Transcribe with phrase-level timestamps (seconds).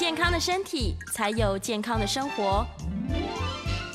[0.00, 2.66] 健康的身体，才有健康的生活。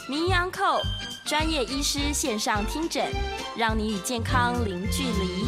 [0.07, 0.79] 名医昂寇
[1.25, 3.03] 专业医师线上听诊，
[3.57, 5.47] 让你与健康零距离。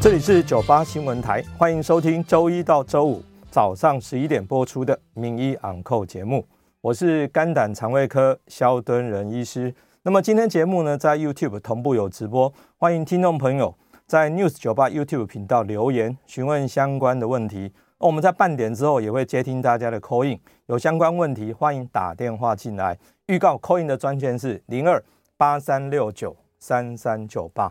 [0.00, 6.46] 这里是九八新闻台，欢迎收听周一到周五早上十一点播出的名医昂寇节目。
[6.80, 9.74] 我是肝胆肠胃科萧敦仁医师。
[10.02, 17.72] 那么今天节目呢，在 YouTube 同步有直播，欢迎听众朋友在 News 九八 YouTube 频道留言询问相关的问题。
[18.00, 22.98] 那我们在半点之后也会接听大家的 call in，有相关问题欢迎打电话进来。
[23.26, 25.02] 预告 call in 的专线是零二
[25.36, 27.70] 八三六九三三九八。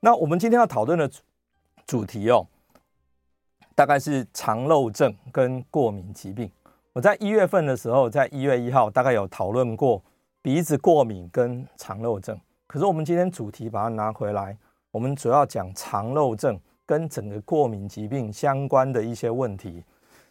[0.00, 1.20] 那我们今天要讨论的主
[1.86, 2.46] 主题哦，
[3.74, 6.50] 大概是肠漏症跟过敏疾病。
[6.94, 10.02] 我在一月份的时候，在一月一号大概有讨论过
[10.40, 12.38] 鼻子过敏跟肠漏症。
[12.66, 14.56] 可是我们今天主题把它拿回来，
[14.90, 16.58] 我们主要讲肠漏症。
[16.88, 19.84] 跟整个过敏疾病相关的一些问题，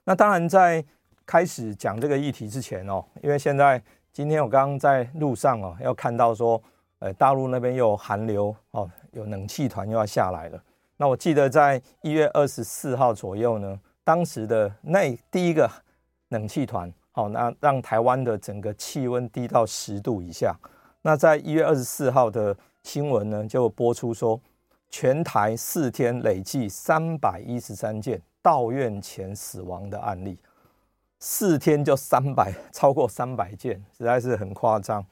[0.04, 0.84] 那当然在
[1.24, 3.80] 开始讲这个议题之前哦，因为现在
[4.12, 6.60] 今天我刚刚在路上哦，要看到说，
[6.98, 10.60] 呃，大陆那边又有寒流哦，有冷气团又要下来了。
[10.98, 15.70] 那我记得在一月二十四号左右呢，当时的那第一个
[16.30, 20.56] 冷气团，好，那让台湾的整个气温低到十度以下。
[21.04, 24.42] 那在一月二十四号的新闻呢，就播出说。
[24.90, 30.40] 全台四天累计三百一十三件到院前死亡的案例，
[31.20, 35.06] 四天就三百，超过三百件，实在是很夸张。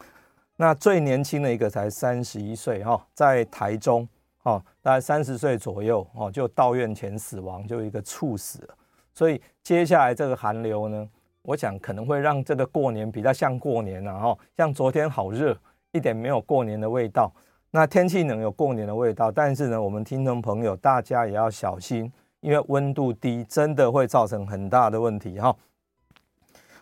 [0.56, 4.08] 那最年轻的一个才三十一岁哈，在台中
[4.44, 8.66] 哦，大概三十岁左右哦，就到院前死亡，就一个猝死。
[9.14, 11.10] 所以接下来这个寒流呢，
[11.42, 15.58] 我想可能会让这个过年比较像过年了哈，像昨天好热，
[15.92, 17.30] 一点没有过年的味道。
[17.76, 22.10] 那天气冷有过年的味道，但是呢，我们听众朋友大家也要小心，
[22.40, 25.54] 因为温度低真的会造成很大的问题哈。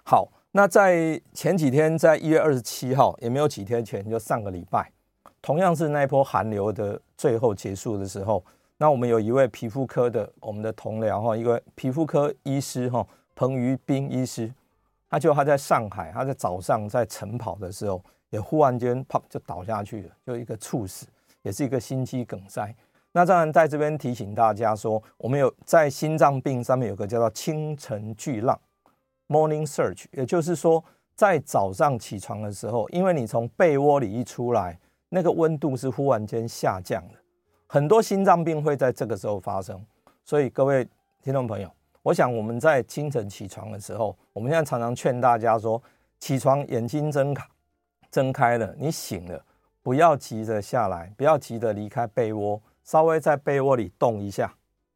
[0.04, 4.88] 好，那在前几天，在一月二十七号，也没有几天前，就上个礼拜，
[5.42, 8.46] 同样是那一波寒流的最后结束的时候，
[8.78, 14.54] 那我们有一位皮肤科的我们的同僚哈，一位皮肤科医师哈，彭于斌医师，
[15.10, 18.00] 他就他在上海，他在早上在晨跑的时候。
[18.34, 21.06] 也忽然间啪就倒下去了，就一个猝死，
[21.44, 22.76] 也是一个心肌梗塞。
[23.12, 28.60] 那当然在这边提醒大家说，我们有在心脏病上面有个叫做清晨巨浪
[29.28, 30.84] （morning surge），也就是说
[31.14, 34.80] 在早上起床的时候，因为你从被窝里一出来，
[35.10, 37.20] 那个温度是忽然间下降的，
[37.68, 39.80] 很多心脏病会在这个时候发生。
[40.26, 40.88] 所以各位
[41.22, 41.70] 听众朋友，
[42.02, 45.80] 我想我们在清晨起床的时候，我们现在常常劝大家说，
[46.18, 47.46] 起床眼睛睁开。
[48.14, 49.44] 睁开了，你醒了，
[49.82, 54.54] 不要急着下来，不要急着离开被窝，稍微在被窝里动一下，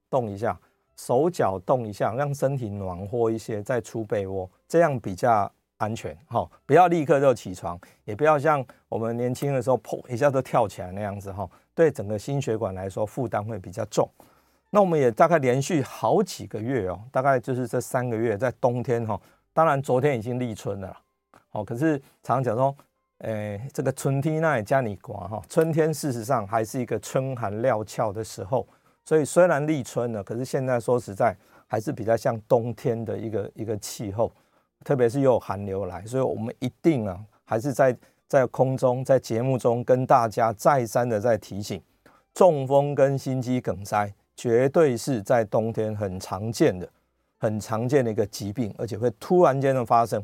[0.08, 0.56] 动一下，
[0.96, 6.16] 手脚动一下，让身体暖和一些，再出被窝，这样比较安全。
[6.28, 11.34] 哈，不要立刻就起床，也不要像我们年轻的时候，砰一下就跳起来那样子。
[11.34, 14.08] 哈，对整个心血管来说负担会比较重。
[14.70, 19.20] 那我们也大概连续好几个月哦，大概就是这三个月在冬天哈，
[19.54, 20.96] 当然昨天已经立春了，
[21.50, 22.76] 好，可是常常讲说。
[23.20, 28.68] 诶，这个春天那也加你刮哈，春天事实上还是一个春寒料峭的时候，
[29.04, 31.36] 所以虽然立春了，可是现在说实在
[31.66, 34.32] 还是比较像冬天的一个一个气候，
[34.86, 37.98] 特别是又有寒流来，所以我们一定啊，还是在
[38.28, 41.82] 在空中在节目中跟大家再三的在提醒，
[42.36, 46.88] 中风跟心肌梗塞绝对是在冬天很常见的、
[47.40, 50.24] 很常见的一个疾病，而且会突然间的发生，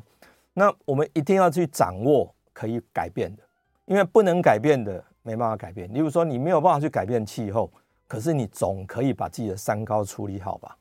[0.54, 2.31] 那我们一定要去掌握。
[2.54, 3.44] 可以改变的，
[3.86, 5.92] 因为不能改变的没办法改变。
[5.94, 7.70] 例如说，你没有办法去改变气候，
[8.08, 10.78] 可是你总可以把自己的三高处理好吧？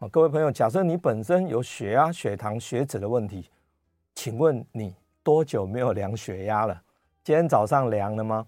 [0.00, 3.48] 啊，各位朋友，假设你本身有血压、血糖、血脂的问题，
[4.14, 6.82] 请问你多久没有量血压了？
[7.24, 8.46] 今天早上量了吗？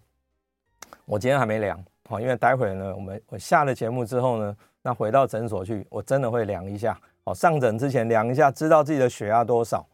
[1.04, 6.99] 我今天还没量，好，因为待会呢，我们我下了节目之后呢，那回到诊所去，我真的会量一下。
[7.25, 9.87] 好，上诊之前量一下，知道自己的血压多少。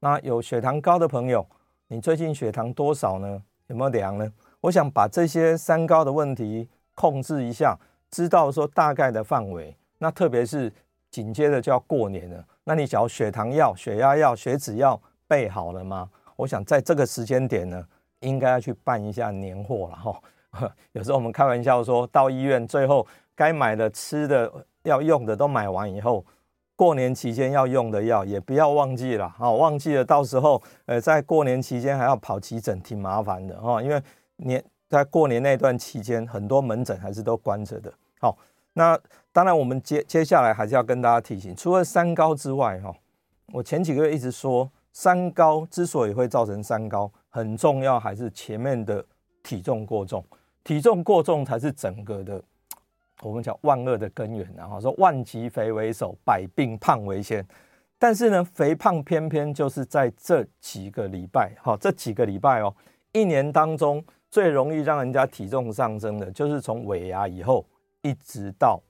[0.00, 1.46] 那有血糖高的朋友，
[1.88, 3.40] 你最近血糖多少呢？
[3.68, 4.28] 有没有量呢？
[4.60, 7.78] 我想把这些三高的问题控制一下，
[8.10, 9.76] 知道说大概的范围。
[9.98, 10.72] 那特别是
[11.10, 16.10] 紧接着就要过年了，那你只要血糖药、血压药、血脂药备好了吗？
[16.34, 17.86] 我想在这个时间点呢，
[18.20, 20.72] 应该要去办一下年货了哈。
[20.92, 23.06] 有时候我们开玩笑说到医院，最后
[23.36, 24.52] 该买的、吃的、
[24.82, 26.24] 要用的都买完以后，
[26.76, 29.50] 过年期间要用的药也不要忘记了哈。
[29.50, 33.82] 忘记了，到时候呃，在过年期间还要跑急诊，挺麻烦的哈。
[33.82, 34.00] 因为
[34.36, 37.92] 年在过年那段期间，很多门诊还是都关着的。
[38.20, 38.38] 好，
[38.74, 38.96] 那
[39.32, 42.94] 当然我们接接下来还是要跟大家提醒，除了三高之外哈，
[43.52, 44.70] 我前几个月一直说。
[44.98, 49.04] 三高之所以会造成三高，很重要还是前面的
[49.42, 50.24] 体重过重，
[50.64, 52.42] 体重过重才是整个的，
[53.22, 54.48] 我们讲万恶的根源。
[54.56, 57.46] 然后说万疾肥为首，百病胖为先。
[57.98, 62.74] 但是呢，肥胖偏偏就是在这几个礼拜，哈，这几个礼拜哦，
[63.12, 67.66] 一年当中最容易让人家体重上升的，就是从尾牙以后
[68.02, 68.80] 一直到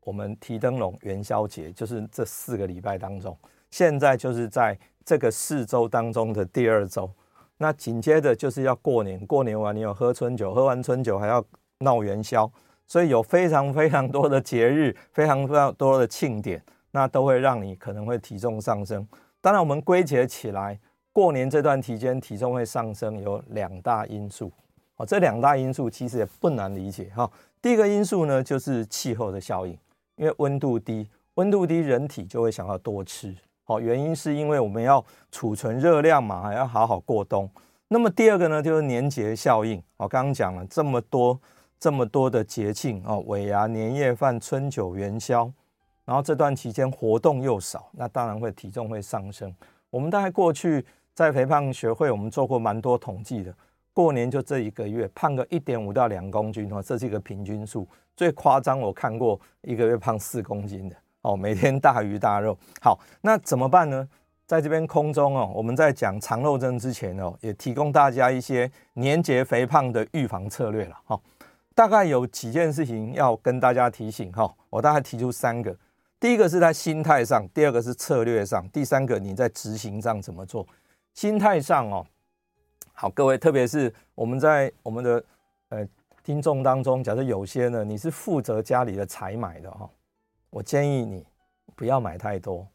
[0.00, 3.36] 我们提灯笼元宵节，就是这四个礼拜当中，
[3.70, 4.78] 现在就是在。
[5.08, 7.10] 这个四周当中的第二周，
[7.56, 11.42] 那紧接着就是要过年，过年完你有喝春酒，喝完春酒还要
[11.78, 12.52] 闹元宵，
[12.88, 19.06] 所以有非常非常多的节日， 非常非常多的庆典，那都会让你可能会体重上升。
[19.40, 20.76] 当然，我们归结起来，
[21.12, 24.50] 过年这段期间体重会上升有两大因素
[24.96, 27.30] 哦，这两大因素其实也不难理解哈。
[27.60, 29.78] 第一个因素呢，就是气候的效应，
[30.16, 33.34] 因为温度低，温度低，人体就会想要多吃。
[33.64, 37.48] 好，原因是因为我们要储存热量嘛，还要好好过冬。
[37.88, 39.82] 那么第二个呢，就是年节效应。
[39.98, 41.38] 我刚刚讲了这么多
[41.78, 45.50] 这么多的节庆哦，尾牙、年夜饭、春酒、元宵，
[46.04, 49.54] 然后这段期间活动又少，那当然会体重会上升。
[49.90, 50.84] 我们大概过去
[51.14, 53.54] 在肥胖学会，我们做过蛮多统计的。
[53.92, 57.86] 过年就这一个月，胖个一点五到两公斤哦，这是一个平均数。
[58.16, 60.96] 最夸张我看过一个月胖四公斤的。
[61.22, 64.08] 哦，每天大鱼大肉，好，那怎么办呢？
[64.46, 71.20] 在这边空中哦，我们在讲肠漏症之前哦，也提供大家一些年节肥胖的预防策略了哈。
[71.78, 75.72] 大概有几件事情要跟大家提醒哈，我大概提出三个，
[76.18, 80.66] 第一个是在心态上，第二个是策略上，第三个你在执行上怎么做？
[81.14, 82.04] 心态上哦，
[82.92, 85.24] 好，各位，特别是我们在我们的
[85.68, 85.86] 呃
[86.24, 89.88] 听众当中，假设有些呢，你是负责家里的采买的哈。
[90.50, 91.24] 我建议你
[91.76, 92.66] 不要买太多。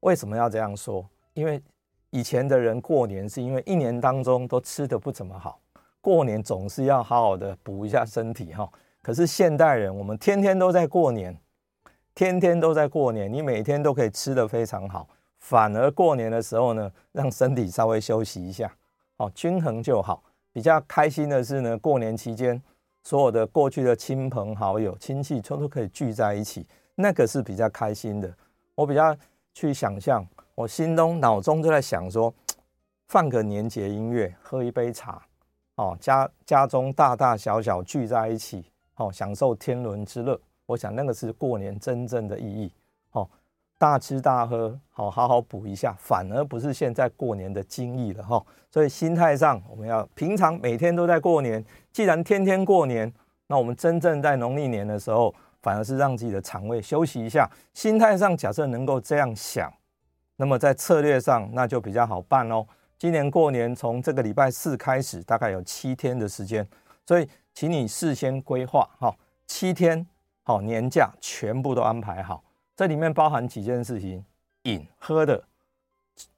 [0.00, 1.08] 为什么要这样说？
[1.34, 1.62] 因为
[2.10, 5.60] 以前的人过年是因为一年当中都吃得不怎么好，
[6.02, 8.70] 过年总是要好好的补一下身体哈。
[9.00, 11.34] 可是现代人，我们天天都在过年，
[12.14, 15.08] 天天都在过年，你每天都可以吃得非常好，
[15.40, 18.70] 反而过年的时候呢，让身体稍微休息一下，
[19.16, 20.22] 哦，均衡就好。
[20.52, 22.62] 比较开心的是呢，过年期间
[23.02, 26.66] 所有的过去的亲朋好友、亲戚，全都可以聚在一起。
[26.94, 28.30] 那个是比较开心的，
[28.74, 29.16] 我比较
[29.54, 30.24] 去想象，
[30.54, 32.32] 我心中脑中就在想说，
[33.08, 35.20] 放个年节音乐，喝一杯茶，
[35.76, 38.64] 哦，家家中大大小小聚在一起，
[38.96, 40.38] 哦，享受天伦之乐。
[40.66, 42.72] 我想那个是过年真正的意义，
[43.12, 43.28] 哦，
[43.78, 48.44] 大吃大喝，好好好补一下，反而不是现在过年的精意了哈。
[48.70, 53.12] 所以心态上，我们要平常每天都在过年，既然天天过年，
[53.46, 55.34] 那我们真正在农历年的时候。
[55.62, 59.72] 反而是让自己的肠胃休息一下，心态上假设能够这样想，
[60.34, 62.66] 那么在策略上那就比较好办哦。
[63.02, 66.64] 今年过年从这个礼拜四开始，大概有七天的时间，
[67.04, 69.12] 所以请你事先规划哈，
[69.44, 70.06] 七天
[70.44, 72.44] 好年假全部都安排好。
[72.76, 74.24] 这里面包含几件事情：
[74.62, 75.42] 饮、喝的、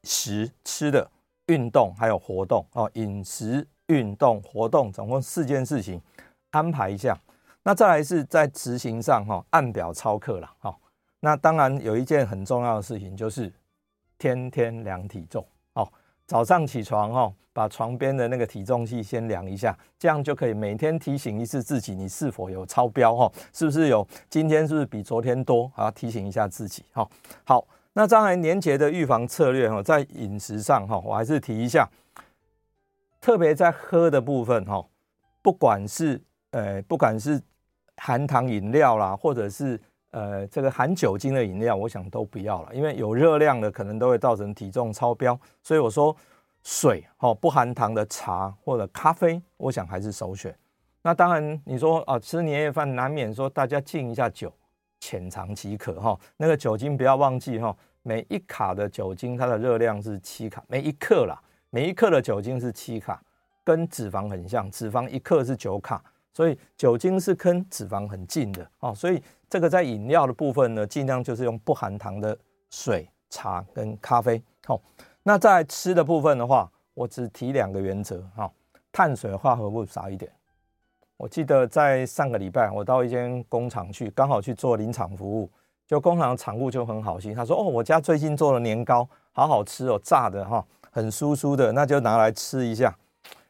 [0.04, 1.06] 食、吃的、
[1.48, 2.90] 运动还有活动哦。
[2.94, 6.00] 饮食、运动、活动，总共四件事情
[6.48, 7.14] 安排一下。
[7.62, 10.74] 那再来是在执行上哈，按表操课了哈。
[11.20, 13.52] 那当然有一件很重要的事情，就是
[14.16, 15.46] 天天量体重。
[16.26, 23.30] 早上起床哈，把床边的那个体重计先量一下，这样就可以每天提醒一次自己，你是否有超标哈？
[23.52, 24.06] 是不是有？
[24.30, 25.70] 今天是不是比昨天多？
[25.74, 27.06] 啊，提醒一下自己哈。
[27.44, 31.88] 好，那当然年节的预防策略哈，在饮食上哈，我还是提一下，
[33.20, 34.84] 特别在喝的部分哈，
[35.42, 36.20] 不管是
[36.52, 37.40] 呃，不管是
[37.98, 39.78] 含糖饮料啦，或者是
[40.14, 45.38] 呃这个含酒精的饮料，我想都不要了，因为有热量的可能都会造成体重超标。
[45.60, 46.16] 所以我说
[46.62, 50.56] 水哦，不含糖的茶或者咖啡，我想还是首选。
[51.02, 54.50] 那当然你说啊，吃年夜饭难免说大家敬一下酒，
[55.00, 56.18] 浅尝即可哈。
[56.36, 61.38] 那个酒精不要忘记哈，每一卡的酒精它的热量是七卡，每一克啦，
[61.70, 63.20] 每一克的酒精是七卡，
[63.64, 66.02] 跟脂肪很像，脂肪一克是九卡，
[66.34, 68.92] 所以酒精是跟脂肪很近的哦。
[68.94, 72.36] 所以这个在饮料的部分呢，尽量就是用不含糖的
[72.70, 74.42] 水、茶跟咖啡。
[74.66, 74.78] 好，
[75.22, 78.50] 那在吃的部分的话，我只提两个原则哈，
[78.92, 80.30] 碳水化合物少一点。
[81.16, 85.48] 我记得在上个礼拜，我到一间工厂去，刚好去做临场服务，
[85.86, 92.92] 就工厂的厂务就很好心，他说：“哦，我家最近做了年糕，好好吃哦，炸的哈，很酥酥的，那就拿来吃一下。”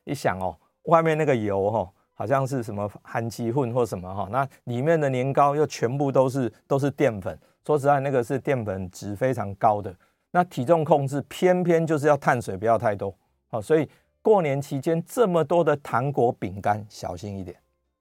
[0.04, 9.94] 一想哦，外面那个油哈，好像是什么含鸡混或什么哈，那里面的年糕又全部都是都是淀粉，说实在，那个是淀粉值非常高的。
[10.30, 13.14] 那体重控制偏偏就是要碳水不要太多，
[13.50, 13.88] 好，所以。
[14.24, 17.54] 过年期间这么多的糖果饼干，小心一点。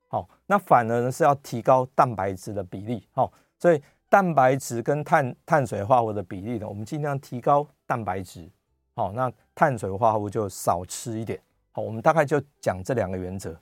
[0.07, 3.05] 好，那反而呢是要提高蛋白质的比例。
[3.11, 3.29] 好，
[3.59, 8.49] 所以蛋白质跟碳碳水化合物的比例呢，我们尽量提高蛋白质。
[8.95, 11.37] 好，那碳水化合物就少吃一点。
[11.73, 13.53] 好，我们大概就讲这两个原则。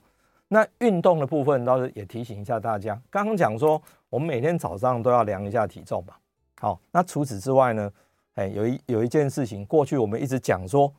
[0.52, 3.80] 那运动的部分倒是也提醒一下大家，刚刚讲说
[4.10, 6.14] 我们每天早上都要量一下体重嘛。
[6.60, 7.90] 好，那除此之外呢，
[8.34, 10.92] 哎，有一有一件事情，过去我们一直讲说。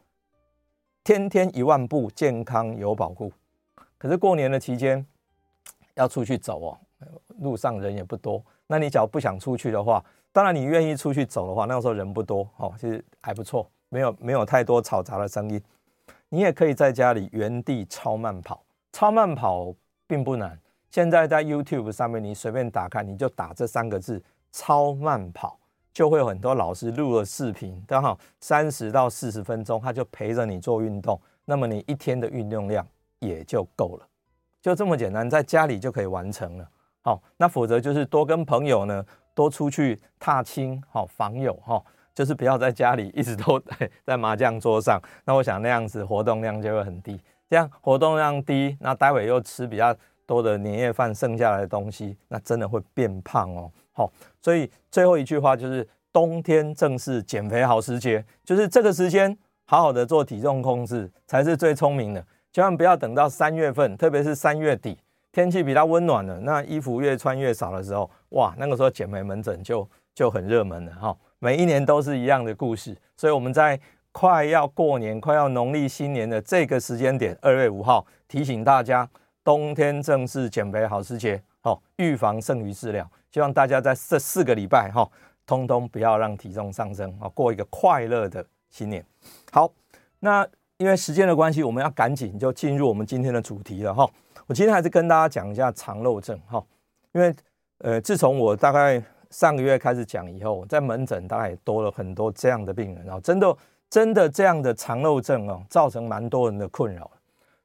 [1.06, 3.30] 天天一万步，健康有保护。
[3.98, 5.06] 可是过年的期间
[5.96, 6.78] 要出去走哦，
[7.40, 8.42] 路上人也不多。
[8.68, 15.62] 那你只要不想出去的话，当然你愿意出去走的话，那时候人不多哦，其实还不错，没有没有太多嘈杂的声音。
[16.30, 19.76] 你也可以在家里原地超慢跑，超慢跑
[20.08, 20.58] 并不难。
[20.90, 24.24] 现在在 YouTube 上面，你随便打开，你就打这三个字
[24.54, 25.60] “超慢跑”。
[25.94, 32.84] 就会有很多老师录了视频，刚好三十到四十分钟，他就陪着你做运动，那么你一天的运动量
[33.20, 34.08] 也就够了，
[34.60, 36.68] 就这么简单，在家里就可以完成了。
[37.02, 41.80] 好，那否则就是多跟朋友呢，多出去踏青，好访友哈，
[42.16, 47.22] 就是不要在家里一直都在在麻将桌上，那我想那样子活动量就会很低，
[47.54, 49.96] 这样活动量低，那待会又吃比较
[50.26, 53.70] 多的年夜饭剩下来的东西，那真的会变胖哦。
[53.92, 62.26] 好，所以最后一句话就是：冬天正是减肥好时节，就是这个时间好好的做体重控制才是最聪明的。
[62.52, 64.98] 千万不要等到三月份，特别是三月底，
[65.32, 71.16] 天气比较温暖了，那衣服越穿越少的时候，哇，那个时候减肥门诊就就很热门了哈。
[71.38, 73.80] 每一年都是一样的故事，所以我们在
[74.14, 79.10] 快要过年、快要农历新年的这个时间点，二月五号提醒大家：
[79.44, 83.06] 冬天正是减肥好时节，好，预防胜于治疗。
[83.32, 85.10] 希望大家在这四个礼拜哈，
[85.48, 89.04] 通通不要让体重上升啊，过一个快乐的新年。
[89.52, 89.70] 好，
[90.20, 94.08] 那因为时间的关系，我们要赶紧就进入我们今天的主题了哈。
[94.46, 96.64] 我今天还是跟大家讲一下肠漏症哈，
[97.14, 97.34] 因为
[97.80, 99.02] 呃，自从我大概
[99.32, 103.58] 上个月开始讲以后，在门诊大概也多了很多这样的病人啊，真的
[103.94, 107.12] 真的这样的肠漏症哦，造成蛮多人的困扰。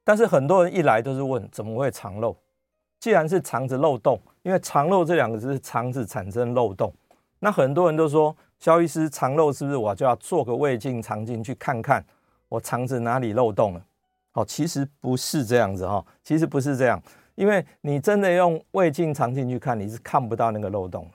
[0.04, 2.36] 但是很多人一来都是问，怎么会肠漏？
[3.00, 6.92] 既然是肠子漏洞，因为肠漏这两个字是肠子产生漏洞，
[7.38, 12.04] 那很多人都说，萧医师肠漏是不是我就要做个胃镜肠镜去看看
[12.50, 13.82] 我肠子哪里漏洞了？
[14.34, 17.02] 哦，其实不是这样子哈，其实不是这样，
[17.36, 21.10] 因为你真的用胃镜肠镜去看，你是看不到那个漏洞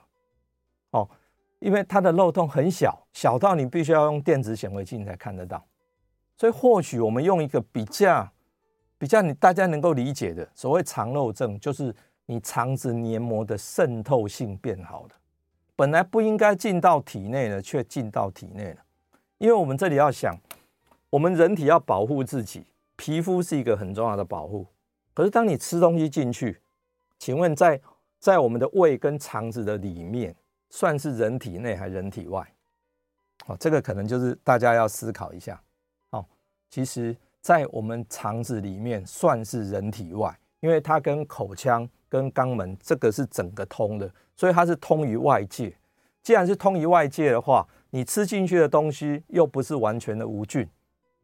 [0.90, 1.08] 哦，
[1.58, 5.64] 因为它的漏洞很小，小到你必须要用电子显微镜才看得到，
[6.36, 8.28] 所以或许我们用一个比较。
[8.96, 11.94] 比较你大家能够理解的所谓肠漏症，就是
[12.24, 15.10] 你肠子黏膜的渗透性变好了，
[15.76, 18.76] 本来不应该进到体内的，却进到体内了。
[19.36, 20.34] 因为我们这里要想，
[21.10, 22.64] 我们人体要保护自己，
[22.96, 24.64] 皮肤是一个很重要的保护。
[25.12, 26.58] 可是当你吃东西进去，
[27.18, 27.78] 请问在
[28.18, 30.34] 在我们的胃跟肠子的里面，
[30.74, 32.44] 算是人体内还人体外？
[33.46, 35.62] 哦，这个可能就是大家要思考一下。
[36.10, 36.26] 哦，
[36.68, 37.16] 其实。
[37.44, 45.70] 在我们肠子里面算是人体外，因为它跟口腔、跟肛门这个是整个通的，所以它是通于外界。
[46.22, 50.66] 既然是通于外界的话，你吃进去的东西又不是完全的无菌，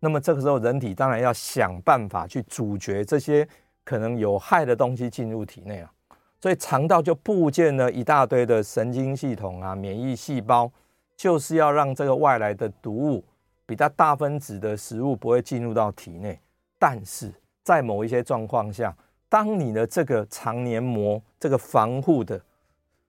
[0.01, 3.49] 那么这个时候人体当然要想办法去阻绝这些
[3.83, 5.91] 可能有害的东西进入体内啊。
[6.41, 10.71] 所以肠道就布建了一大堆的神经系统啊、免疫细胞，
[11.17, 13.25] 就是要让这个外来的毒物。
[13.67, 16.37] 比较大分子的食物不会进入到体内，
[16.77, 17.33] 但是
[17.63, 18.93] 在某一些状况下，
[19.29, 22.41] 当你的这个肠黏膜这个防护的，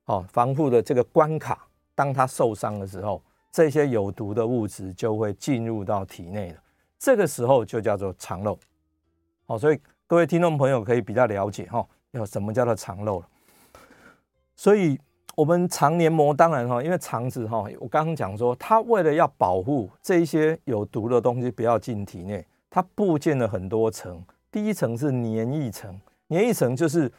[0.06, 3.20] 哦，防护的这个关卡，当它受伤的时候，
[3.52, 6.60] 这些有毒的物质就会进入到体内了。
[7.00, 8.56] 这个时候就叫做肠漏。
[9.48, 13.24] 哦，所以各位听众朋友可以比较了解哈，有什么叫做肠漏。
[14.56, 15.00] 所以，
[15.36, 24.24] 我们肠黏膜当然哈，因为肠子哈，我刚刚讲说，它为了要保护这一些有毒的东西不要进体内，它布建了很多层。
[24.52, 27.12] 第一层是黏液层，黏液层就是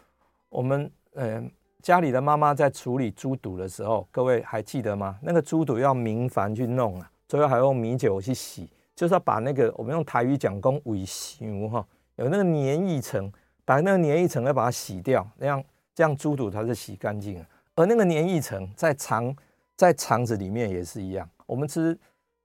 [0.51, 1.43] 我们呃
[1.81, 5.19] 家里的妈妈在处理猪肚的时候，各位还记得吗？
[5.23, 11.85] 那个猪肚要明矾去弄啊，最后还用米酒去洗，就是要把那个我们用台语讲公尾腥哈，
[12.17, 13.33] 有那个黏液层，
[13.65, 15.63] 把那个黏液层要把它洗掉，那样。
[15.95, 19.37] 这样猪肚它是洗干净了，而那个黏液层在肠
[19.77, 21.29] 在肠子里面也是一样。
[21.45, 21.95] 我们吃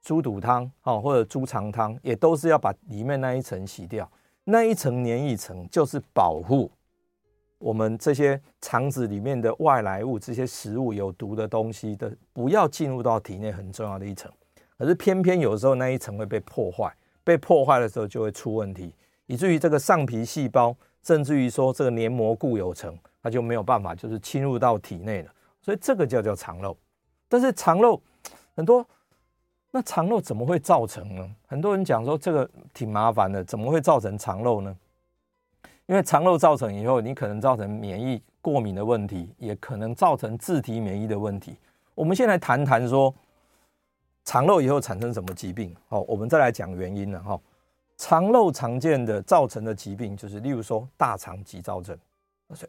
[0.01, 4.11] 猪肚汤哦，或者猪肠汤，也都是要把里面那一层洗掉。
[4.43, 6.69] 那一层黏液层就是保护
[7.57, 14.29] 我们这些肠子里面的外来物、这些食物有毒的东西的，不要进入到体内很重要的一层。
[14.77, 16.93] 可是偏偏有时候那一层会被破坏，
[17.23, 18.93] 被破坏的时候就会出问题，
[19.27, 20.75] 以至于这个上皮细胞，
[21.07, 22.93] 甚至于说这个黏膜固有层。
[23.23, 26.77] 它就没有办法，就是侵入到体内了，所以这个叫叫肠漏。
[27.27, 28.01] 但是肠漏
[28.55, 28.85] 很多，
[29.69, 31.29] 那肠漏怎么会造成呢？
[31.45, 34.73] 很多人讲说这个挺麻烦的，怎么会造成肠漏呢？
[35.87, 41.57] 因为肠漏造成以后，你可能造成免疫过敏的问题，也可能造成自体免疫的问题。
[41.95, 43.13] 我们先来谈谈说
[44.23, 45.75] 肠漏以后产生什么疾病。
[45.89, 47.37] 好，我们再来讲原因了哈。
[47.97, 51.97] 肠漏常见的造成的疾病就是，例如说大肠急躁症。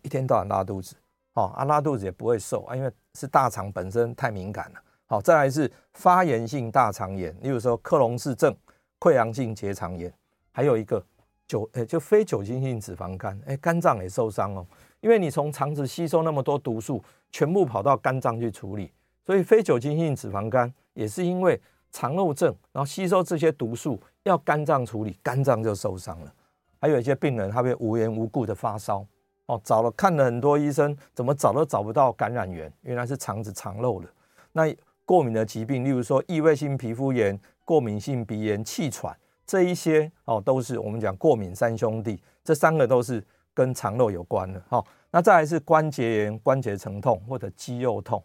[0.03, 0.97] 一天到晚拉肚子，
[1.35, 4.81] 哦啊拉肚子也不会瘦啊，因为是大肠本身太敏感了。
[5.07, 8.55] 好，再来是发炎性大肠炎，例如说克隆氏症、
[8.99, 10.13] 溃疡性结肠炎，
[10.51, 11.03] 还有一个
[11.47, 14.67] 酒，诶，就非酒精性脂肪肝，诶，肝脏也受伤哦，
[15.01, 18.93] 因为你从肠子吸收那么多毒素，全部跑到肝脏去处理，
[19.25, 26.33] 所以非酒精性脂肪肝也是因为肠漏症，然后吸收这些毒素要肝脏处理，肝脏就受伤了。
[26.81, 29.05] 还有一些病人他会无缘无故的发烧。
[29.47, 34.07] 哦，找了看了很多医生，怎么找都找不到感染源，原来是肠子肠漏了。
[34.53, 34.65] 那
[35.07, 43.25] 过敏的疾病，例如说异位性皮肤炎、过敏性鼻炎、气喘这一些哦，都是我们讲过敏三兄弟，这三个都是
[43.55, 44.63] 跟肠漏有关的。
[44.69, 48.23] 好，那再来是关节炎、关节疼痛或者肌肉痛，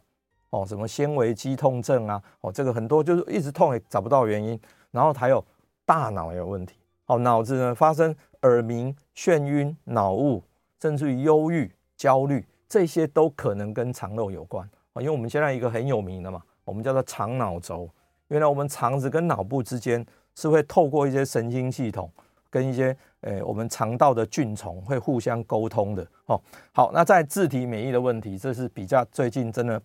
[0.54, 4.60] 哦，什么纤维肌痛症啊，哦，这个很多就是一直痛也找不到原因。
[4.92, 5.44] 然后还有
[5.86, 6.76] 大脑也有问题，
[7.08, 10.44] 哦，脑子呢发生耳鸣、眩晕、脑雾。
[10.82, 15.02] 甚至于忧郁、焦虑，这些都可能跟肠漏有关啊。
[15.02, 17.89] 因为我们现在一个很有名的嘛，我们叫做肠脑轴。
[18.28, 22.12] 原来我们肠子跟脑部之间是会透过一些神经系统，
[22.50, 26.06] 跟一些诶我们肠道的菌丛会互相沟通的。
[26.26, 26.38] 哦，
[26.74, 29.82] 好，那在自体免疫的问题，这是比较最近真的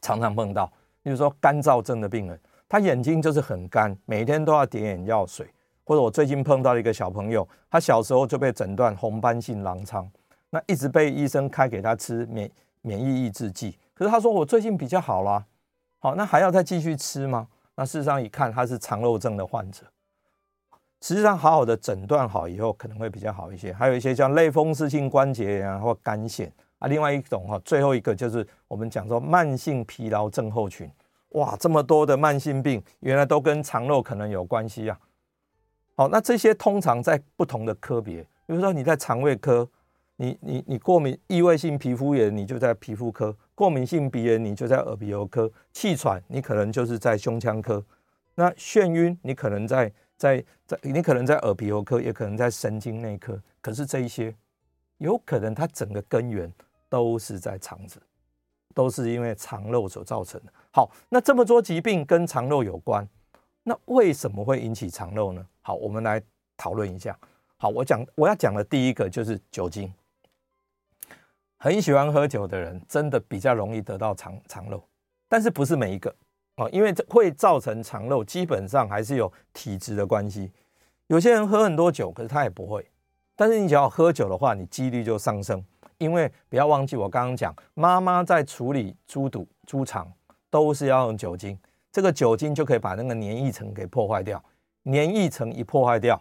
[0.00, 0.70] 常常碰到。
[1.02, 5.46] 比如说干燥症的病人，他眼睛就是很干，每天都要点眼药水。
[5.84, 10.06] 或者我最近碰到一个小朋友，他小时候就被诊断红斑性狼疮，
[10.50, 12.50] 那一直被医生开给他吃免
[12.82, 13.78] 免疫抑制剂。
[13.94, 15.46] 可是他说我最近比较好啦，
[15.98, 17.48] 好，那还要再继续吃吗？
[17.74, 19.86] 那事实上一看他是肠漏症的患者，
[21.00, 23.72] 实际上好好的诊断好以后可能会比较好一些。
[23.72, 30.90] 还有一些像类风湿性关节炎啊或肝腺啊，另外一种哈，最后一个就是我们讲说慢性疲劳症候群。
[31.32, 34.98] 哇，这么多的慢性病，原来都跟肠漏可能有关系啊。
[35.94, 39.68] 好，那这些通常在不同的科别，比如说你在肠胃科，
[40.16, 47.82] 你你你过敏异位性皮肤炎，你就在皮肤科；过敏性鼻炎，你就在耳鼻喉科；气喘，你可能就是在胸腔科；
[48.36, 53.38] 那眩晕，你可能在在在，你可能在耳鼻喉科，也可能在神经内科。
[53.60, 54.34] 可是这一些，
[54.96, 56.50] 有可能它整个根源
[56.88, 58.00] 都是在肠子，
[58.74, 60.52] 都是因为肠漏所造成的。
[60.72, 63.06] 好，那这么多疾病跟肠漏有关。
[63.62, 65.46] 那为什么会引起肠漏呢？
[65.60, 66.22] 好，我们来
[66.56, 67.16] 讨论一下。
[67.58, 69.92] 好，我讲我要讲的第一个就是酒精。
[71.58, 74.82] 很喜欢喝酒的人，真的比较容易得到肠肠漏，
[75.28, 76.14] 但是不是每一个
[76.54, 76.68] 啊？
[76.70, 80.52] 因为这会造成肠漏，基本上还是有体质的关系。
[81.08, 82.88] 有些人喝很多酒，可是他也不会。
[83.34, 85.64] 但是你只要喝酒的话，你几率就上升。
[85.98, 90.10] 因为不要忘记我刚刚讲，妈妈在处理猪肚、猪肠
[90.48, 91.58] 都是要用酒精。
[91.90, 94.42] 这个酒精就可以把那个黏液层给破坏掉，
[94.84, 96.20] 黏液层一破坏掉，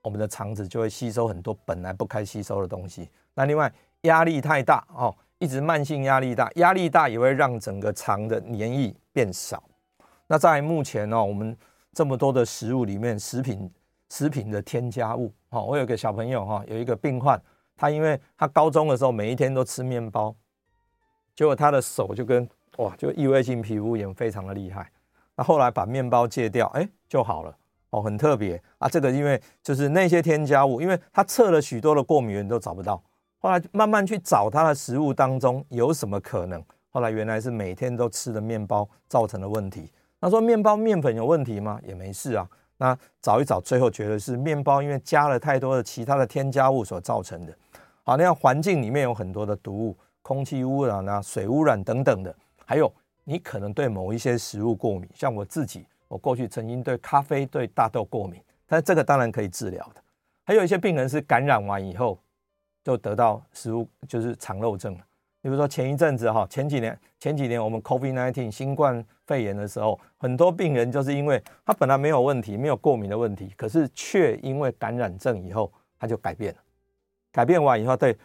[0.00, 3.10] 我们的肠子就会吸收很多本来不该吸收的东西。
[3.34, 3.70] 那另外
[4.02, 9.62] 压力太大哦，一直慢性压力大，压力大也会让整个肠的黏液变少。
[10.26, 11.54] 那在目前呢，我们
[11.92, 13.70] 这么多的食物里面，食品
[14.08, 17.38] 食品的添加物，哦，我有个小朋友哈，有一个病患，
[17.82, 20.32] 他因为他高中的时候每一天都吃面包，
[21.34, 24.88] 结果他的手就跟哇，就异位性皮肤炎非常的厉害。
[25.34, 27.52] 那后来把面包戒掉，哎，就好了。
[27.90, 28.88] 哦，很特别啊。
[28.88, 33.02] 这个因为就是那些添加物，因为他测了许多的过敏原都找不到，
[33.40, 39.90] 后来慢慢去找他的食物当中有什么可能，后来原来是每天都吃的面包造成的问题。
[40.20, 41.80] 那说面包面粉有问题吗？
[41.82, 42.48] 也没事啊。
[42.82, 47.56] 那找一找，最后觉得是面包因为加了太多的其他的添加物所造成的。
[48.02, 52.34] 好，那样环境里面有很多的毒物，空气污染啊、水污染等等的，
[52.66, 52.92] 还有
[53.22, 60.02] 你可能对某一些食物过敏，像我自己，我过去曾经对咖啡、对大豆过敏，但这个当然可以治疗的。
[60.42, 62.18] 还有一些病人是感染完以后
[62.82, 65.04] 就得到食物就是肠漏症了，
[65.42, 76.58] 比如说前一阵子哈，前几年前几年我们 COVID-19 新冠肺炎的时候，很多病人就是因为他本来没有问题，没有过敏的问题，可是却因为感染症以后他就改变了。
[77.32, 78.16] 改变完以后，对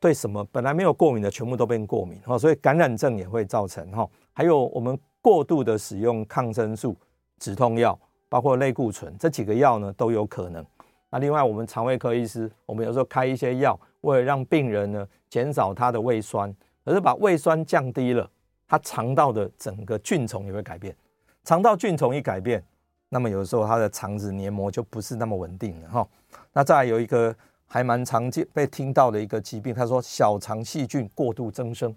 [0.00, 4.08] 对什么本来没有过敏的，全部都变过敏哈，所以感染症也会造成哈。
[4.32, 6.96] 还有我们过度的使用抗生素、
[7.38, 7.96] 止痛药，
[8.28, 10.66] 包括类固醇这几个药呢都有可能。
[11.10, 18.30] 那另外我们肠胃科医师，我们有时候开一些药，为了让病人呢减少他的胃酸，可是把胃酸降低了，
[18.66, 20.96] 他肠道的整个菌丛也会改变。
[21.44, 22.64] 肠道菌丛一改变，
[23.08, 26.08] 那么有时候他的肠子黏膜就不是那么稳定了哈。
[26.52, 27.34] 那再有一个。
[27.68, 31.92] 还蛮常见被听到的一个疾病，他说小肠细菌过度增生，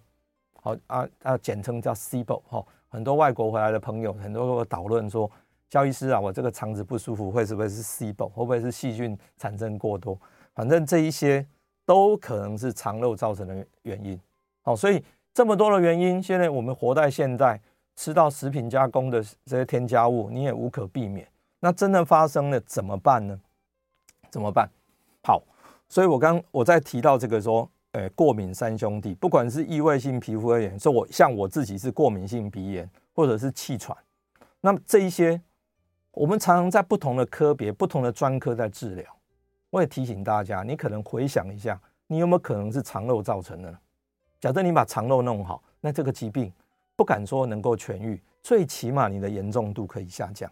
[0.63, 2.65] 好啊啊，简称叫 SIBO 哈。
[2.87, 5.29] 很多外国回来的朋友，很多都讨论说，
[5.69, 8.29] 萧医师啊，我这个肠子不舒服，会是不会是 SIBO？
[8.29, 10.19] 会不会是细菌产生过多？
[10.55, 11.45] 反正这一些
[11.89, 14.19] 都可能是肠漏造成的原因。
[14.61, 17.59] 好，所以这么多的原因，现在我们活在现在，
[17.95, 21.27] 吃到食品加工的这些添加物，你也无可避免。
[21.59, 23.39] 那真的发生了怎么办呢？
[24.29, 24.69] 怎么办？
[25.23, 25.41] 好。
[25.87, 33.97] 所以，我刚我在提到这个说，诶，过敏三兄弟，不管是异位性皮肤而言，说我像我自己是过敏性鼻炎，或者是气喘，
[34.61, 35.41] 那么这一些，
[36.11, 39.03] 我们常常在不同的科别、不同的专科在治疗。
[39.69, 43.77] 我也提醒大家，你可能回想一下，你有没有可能是肠漏造成的呢？
[44.39, 46.51] 假设你把肠漏弄好，那这个疾病
[46.95, 50.51] 不敢说能够痊愈，最起码你的严重度可以下降。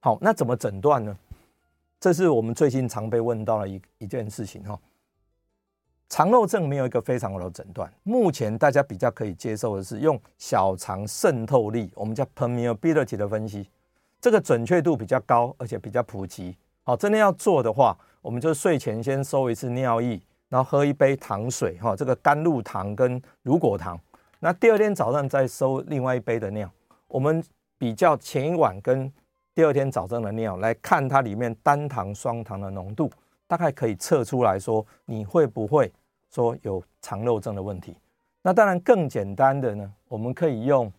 [0.00, 1.16] 好，那怎么诊断呢？
[2.00, 4.78] 这是我们最近常被问到的一一件事情哈。
[6.08, 13.68] 肠漏症没有一个非常好的诊断，目前大家比较可以接受的是用小肠渗透力，我们叫 permeability 的分析，
[14.20, 16.56] 这个准确度比较高，而且比较普及。
[16.82, 17.94] 好，真的要做的话，
[18.28, 23.98] 我们就睡前先收一次尿液，然后喝一杯糖水哈，这个甘露糖跟乳果糖，
[24.38, 26.70] 那第二天早上再收另外一杯的尿，
[27.06, 27.42] 我们
[27.78, 29.10] 比较前一晚跟。
[29.54, 33.10] 第二天早上的尿来看它里面单糖、双糖的浓度，
[33.46, 35.90] 大概可以测出来说你会不会
[36.30, 37.96] 说有肠漏症的问题。
[38.42, 40.92] 那当然更简单的呢，我们可以用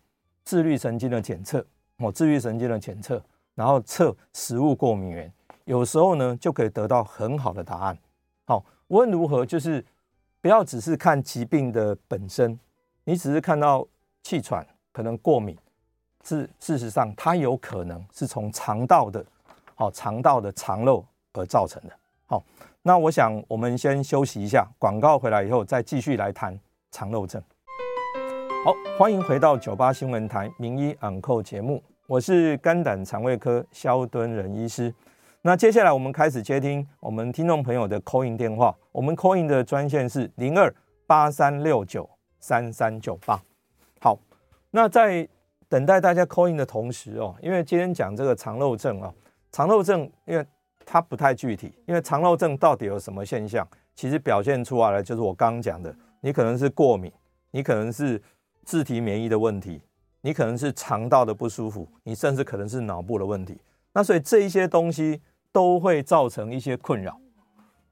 [0.44, 1.64] 自律神经的检测
[1.98, 3.22] 哦，自律神经的检测，
[3.54, 5.32] 然后测食物过敏原，
[5.70, 7.96] 有时候呢就可以得到很好的答案。
[8.44, 9.84] 好，无论如何就是
[10.40, 12.58] 不要只是看疾病的本身，
[13.04, 13.86] 你只是看到
[14.24, 15.56] 气喘可能过敏。
[16.24, 19.24] 是事实上，它有可能是从肠道的，
[19.76, 21.04] 好肠道的肠漏
[21.34, 21.94] 而造成的。
[22.26, 22.44] 好，
[22.82, 26.58] 那我想我们先休息一下，广告回来以后再继续来谈
[26.90, 27.40] 肠漏症。
[28.64, 34.92] 好，欢迎回到九八新闻台名医昂扣节目，我是肝胆肠胃科萧敦仁医师。
[35.42, 40.70] 那接下来我们开始接听我们听众朋友的 call in 电话，我们 call in 的专线是零二
[41.06, 42.06] 八三六九
[42.40, 43.40] 三三九八。
[44.00, 44.18] 好，
[44.70, 45.26] 那在
[45.66, 49.10] 等待大家 call in 的同时哦，因为今天讲这个肠漏症啊，
[49.50, 50.46] 肠漏症因为
[50.84, 53.66] 它不太具体，因为肠漏症到底有什么现象？
[53.94, 57.10] 其实表现出来的就是我刚刚讲的，你可能是过敏，
[57.50, 58.20] 你可能是
[58.64, 59.80] 自体免疫的问题，
[60.20, 63.58] 你可能是肠道的不舒服，你甚至可能是脑部的问题。
[63.92, 65.20] 那所以这一些东西
[65.52, 67.18] 都会造成一些困扰。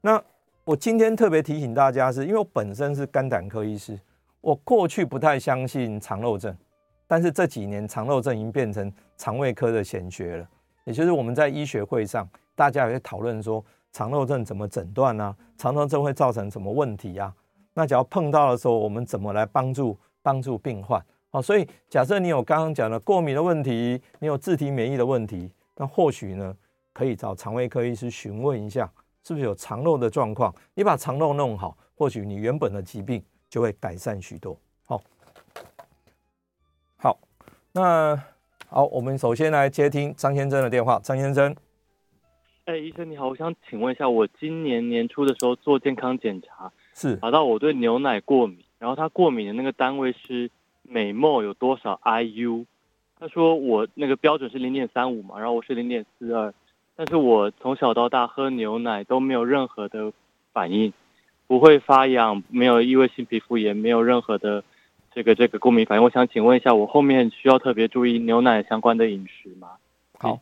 [0.01, 0.21] 那
[0.63, 3.99] 我今天特别提醒大家是，因为我本身是肝胆科医师，
[4.41, 6.55] 我过去不太相信肠漏症。
[7.07, 10.47] 但是这几年肠漏症已经变成肠胃科的显学了，
[10.85, 15.35] 也就是我们在医学会上，大家也会讨论说肠漏症怎么诊断呢？
[15.57, 17.33] 肠漏症会造成什么问题呀？
[17.73, 21.03] 那只要碰到的时候，我们怎么来帮助帮助病患？
[21.31, 26.55] 好，所以假设你有刚刚讲的过敏的问题，你有自体免疫的问题，那或许呢
[26.99, 28.91] 可以找肠胃科医师询问一下，
[29.23, 30.53] 是不是有肠漏的状况？
[30.73, 34.59] 你把肠漏弄好，或许你原本的疾病就会改善许多。
[34.85, 35.01] 好，
[36.97, 37.17] 好
[37.71, 38.21] 那
[38.67, 40.99] 好，我们首先来接听张先生的电话。
[40.99, 41.55] 张先生，
[42.65, 52.65] 哎，医生你好，我想请问一下，我今年年初的时候做健康检查，是查到我对牛奶过敏，然后他过敏的那个单位是每 ml 有多少 IU，
[53.17, 56.53] 他说我那个标准是零点三五嘛，然后我是零点四二，
[56.99, 60.11] 但是我从小到大喝牛奶都没有任何的
[60.51, 60.91] 反应，
[61.47, 64.61] 不会发痒，没有异位性皮肤炎，没有任何的
[65.13, 66.03] 这个这个过敏反应。
[66.03, 69.69] 我想请问一下，我后面需要特别注意牛奶相关的饮食吗？
[70.17, 70.37] 好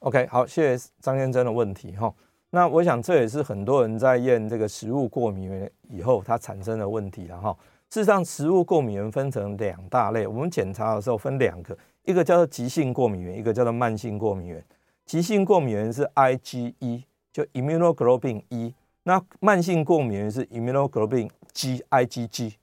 [0.00, 2.12] ，OK，好，谢谢张先生的问题哈。
[2.50, 7.56] 那我想这也是很多人在验这个食物过敏原以后，它产生的问题了哈。
[7.88, 14.62] 事实上，食物过敏原分成两大类，我们检查的时候分两个，一个叫做急性过敏原，一个叫做慢性过敏原。
[15.04, 18.74] 急性过敏原是 IgE，就 Immunoglobulin E。
[19.04, 22.54] 那慢性过敏原是 Immunoglobulin G，IgG。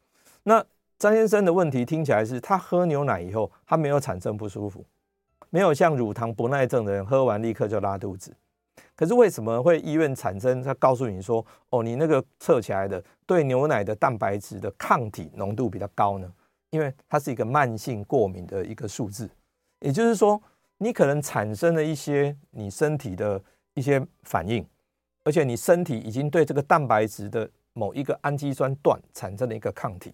[0.43, 0.65] 那
[0.97, 4.84] 张先生的问题听起来是他喝牛奶以后，他没有产生不舒服，
[5.49, 8.36] 没有像乳糖不耐症的人喝完立刻就拉肚子。
[8.95, 10.62] 可是为什么会医院产生？
[10.62, 16.30] 他告诉你说：“哦，你那个测起来的对牛奶的蛋白质的抗体浓度比较高呢？
[16.71, 19.30] 因为它是一个慢性过敏的一个数字，
[19.80, 20.41] 也就是说，
[20.80, 23.42] 你可能产生了一些你身体的
[23.76, 24.65] 一些反应，
[25.24, 30.13] 而且你身体已经对这个蛋白质的某一个氨基酸段产生了一个抗体。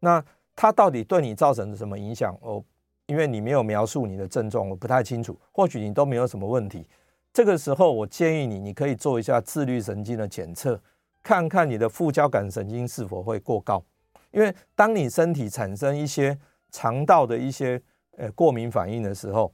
[0.00, 0.22] 那
[0.54, 2.36] 它到底对你造成了什么影响？
[2.40, 2.62] 哦，
[3.06, 5.38] 因为你没有描述你的症状，我不太清楚。
[5.52, 6.88] 或许你都没有什么问题。”
[7.32, 10.80] 这个时候，我建议你，你可以做一下自律神经的检测，
[11.22, 13.84] 看看你的副交感神经是否会过高。
[14.30, 16.38] 因为当你身体产生一些
[16.70, 17.78] 肠道的一些
[18.16, 19.52] 呃过敏反应的时候，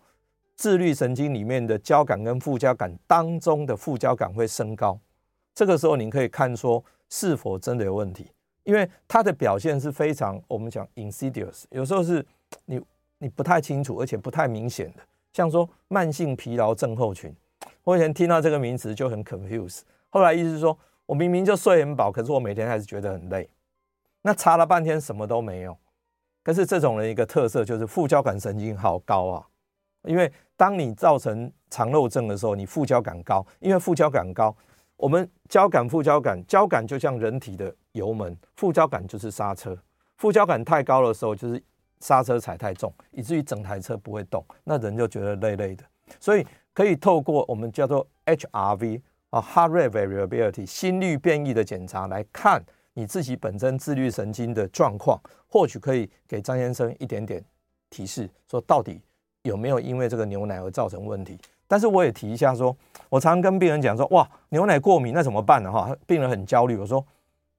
[0.63, 4.97] 自律神经里面的交感跟副交感当中的副交感会升高。
[5.53, 8.31] 这个时候，你可以看说是否真的有问题，
[8.63, 12.25] 因为它的表现是非常我们讲 insidious，有时候是
[12.67, 12.81] 你
[13.19, 17.35] 你不太清楚，而且不太明显的，像说慢性疲劳症候群。
[17.83, 23.51] 我以前听到这个名词就很 confused，后来意思是说我明明就睡很饱，可是我每天还是觉得很累。
[24.23, 25.77] 那查了半天什么都没有，
[26.45, 29.49] 可是这种人一个特色就是副交感神经好高啊，
[30.05, 34.55] 因为当你造成肠漏症的时候，你副交感高，因为副交感高，
[34.97, 39.77] 我们交感副交感，交感就像人体的油门，副交感就是刹车，
[40.17, 41.63] 副交感太高的时候就是
[42.01, 45.85] 刹车踩太重，以至于整台车不会动，那人就觉得累累的，
[46.19, 46.47] 所以。
[46.75, 57.45] 可以透过我们叫做 HRV 啊 Heart Rate Variability 心率变异的检查来看你自己本身自律神经的状况，或许可以给张先生一点点
[57.91, 59.03] 提示，说到底
[59.43, 61.39] 有没有因为这个牛奶而造成问题。
[61.69, 62.77] 但是我也提一下说，
[63.09, 65.71] 我常常跟病人讲说，哇，牛奶过敏那怎么办呢？
[65.71, 67.05] 哈，病人很焦虑，我说。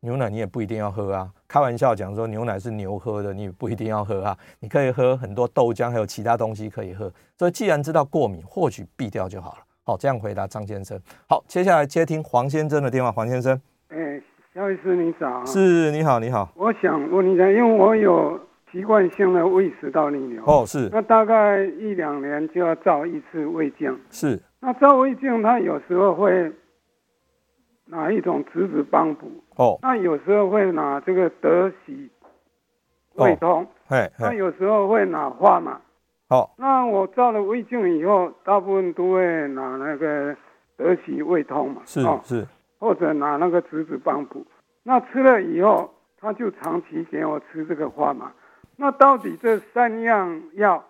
[0.05, 7.09] 牛奶你也不一定要喝啊，开玩笑讲说牛奶是牛喝的，你也不一定要喝啊，你可以喝很多豆浆，还有其他东西可以喝。
[7.37, 9.59] 所以既然知道过敏，或许避掉就好了。
[9.85, 10.99] 好，这样回答张先生。
[11.29, 13.09] 好，接下来接听黄先生的电话。
[13.09, 15.45] 黄先生，哎、欸，萧医师你早。
[15.45, 16.51] 是，你好，你好。
[16.57, 18.37] 我想问一下，因为我有
[18.73, 20.43] 习惯性的胃食道逆流。
[20.45, 20.89] 哦，是。
[20.91, 23.97] 那大概一两年就要照一次胃镜。
[24.09, 24.37] 是。
[24.59, 26.51] 那照胃镜，它有时候会。
[27.85, 32.09] 拿一种质子帮补哦，那有时候会拿这个德喜
[33.15, 35.81] 胃通，哎、哦，那有时候会拿花嘛，
[36.29, 40.35] 哦，那我照了胃镜以后，大部分都会拿那个
[40.77, 42.47] 德喜胃通嘛，是是，
[42.79, 44.43] 或者拿那个质子帮补，
[44.83, 48.31] 那吃了以后，他就长期给我吃这个花嘛，
[48.77, 50.83] 那到底这三样药，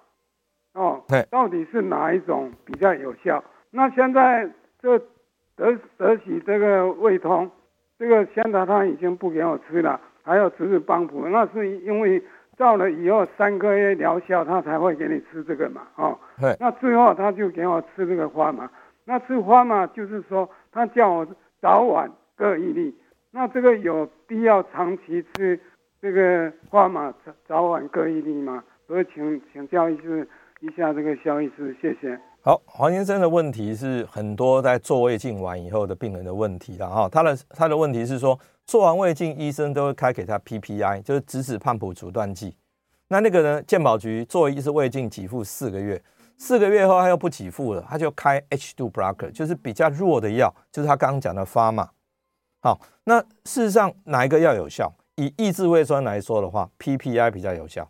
[0.74, 3.44] 哦，到底是哪一种比较有效？
[3.72, 4.50] 那现在
[4.82, 5.02] 这。
[5.56, 7.48] 德德喜这个胃痛，
[8.00, 12.20] 这个现在他已经不给我吃了，还有只是帮补，那是因为
[12.58, 18.68] 到了以后三个月疗效，他才会给你吃这个嘛，哦，对，那最后他就给我吃这个花嘛，
[19.06, 21.28] 那吃花嘛，就是说他叫我
[21.62, 25.60] 早晚各一粒，那这个有必要长期吃
[26.04, 28.62] 这个花嘛，早早晚各一粒嘛？
[28.86, 30.28] 所以请请教一次
[30.60, 32.20] 一下这个萧医师，谢谢。
[32.42, 37.08] 好，黄先生的问题是很多在做胃镜完以后的病人的问题了哈。
[37.08, 42.58] 他的他的问题是说，做完胃镜，医生都会开给他 PPI，就是质子胖普阻断剂。
[43.08, 46.04] 那那个呢，健保局做一次胃镜给付四个月，
[46.38, 51.92] 四个月后他又不给付了，他就开 H2 blocker，就是比较弱的药，就是他刚刚讲的发嘛。
[52.62, 54.94] 好，那事实上哪一个药有效？
[55.16, 57.90] 以抑制胃酸来说的话，PPI 比较有效。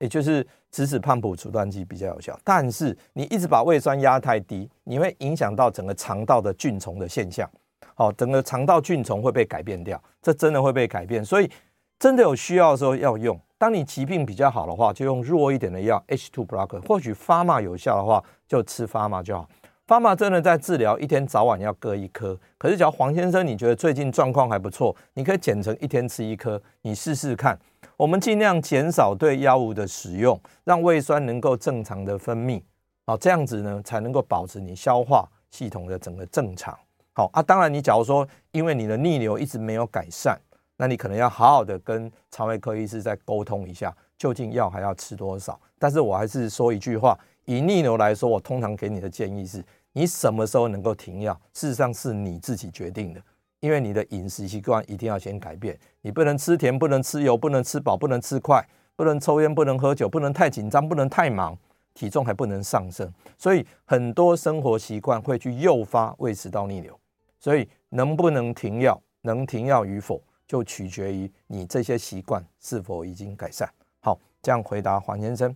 [0.00, 7.48] 也就是质子胖普阻断剂比较有效，但是你一直把胃酸压太低，你会影响到整个肠道的菌丛的现象。
[7.94, 11.24] 好，整个肠道菌丛会被改变掉，这真的会被改变。
[11.24, 11.50] 所以
[11.98, 13.40] 真的有需要的时候要用。
[13.56, 16.86] 当你疾病比较好的话，就用弱一点的药 H2 blocker。
[16.86, 19.48] 或许 Pharma 有效的话，就吃 Pharma 就好。
[19.86, 22.38] Pharma 真的在治疗，一天早晚要各一颗。
[22.56, 27.58] 可是，只要黄先生你觉得最近状况还不错，你可以减成一天吃一颗，你试试看。
[27.98, 32.62] 我们尽量减少对药物的使用，让胃酸能够正常的分泌，
[33.04, 36.74] 好，这样子呢才能够保持你消化系统的整个正常。
[37.12, 40.40] 好啊，当然你假如说因为你的逆流一直没有改善，
[40.78, 45.60] 那你可能要好好的跟肠胃科医师再沟通一下，究竟药还要吃多少。
[45.78, 53.22] 但是我还是说一句话，以逆流来说，我通常给你的建议是，你什么时候能够停药，事实上是你自己决定的，
[53.60, 61.56] 因为你的饮食习惯一定要先改变，你不能吃甜，不能吃油，不能吃饱，不能吃快，不能抽烟，不能喝酒，不能太紧张，不能太忙。
[61.94, 66.98] 体重还不能上升，所以很多生活习惯会去诱发胃食道逆流。
[67.38, 73.72] 所以能不能停药，能停药与否，就取决于你这些习惯是否已经改善。
[74.00, 75.54] 好，这样回答黄先生。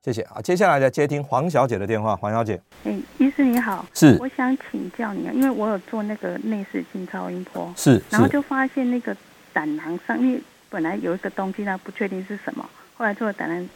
[0.00, 0.40] 好，谢谢啊。
[0.40, 2.16] 接下来再接听黄小姐的电话。
[2.16, 9.14] 黄小姐，哎，医师你好，是，我想请教你啊，因为我有做那个内视镜超音波，是，然后就发现那个
[9.52, 13.68] 胆囊上面本来有一个东西，它不确定是什么，后来做了胆囊。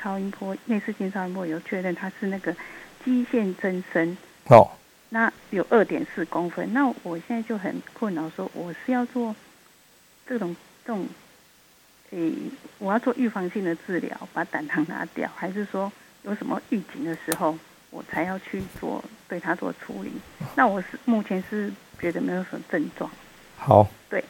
[0.00, 2.54] 超音波内视镜超音波有确认它是那个
[3.04, 4.70] 肌腺增生哦，
[5.08, 6.72] 那有二点四公分。
[6.72, 9.34] 那我现在就很困扰，说我是要做
[10.24, 10.54] 这种
[10.86, 11.04] 这种，
[12.10, 12.32] 诶，
[12.78, 15.90] 我要做预防性的治疗，把胆囊拿掉， 还是说
[16.22, 17.56] 有什么预警的时候
[17.90, 20.12] 我才要去做对它做处理？
[20.56, 23.10] 那我是目前是觉得没有什么症状。
[23.56, 24.24] 好，对，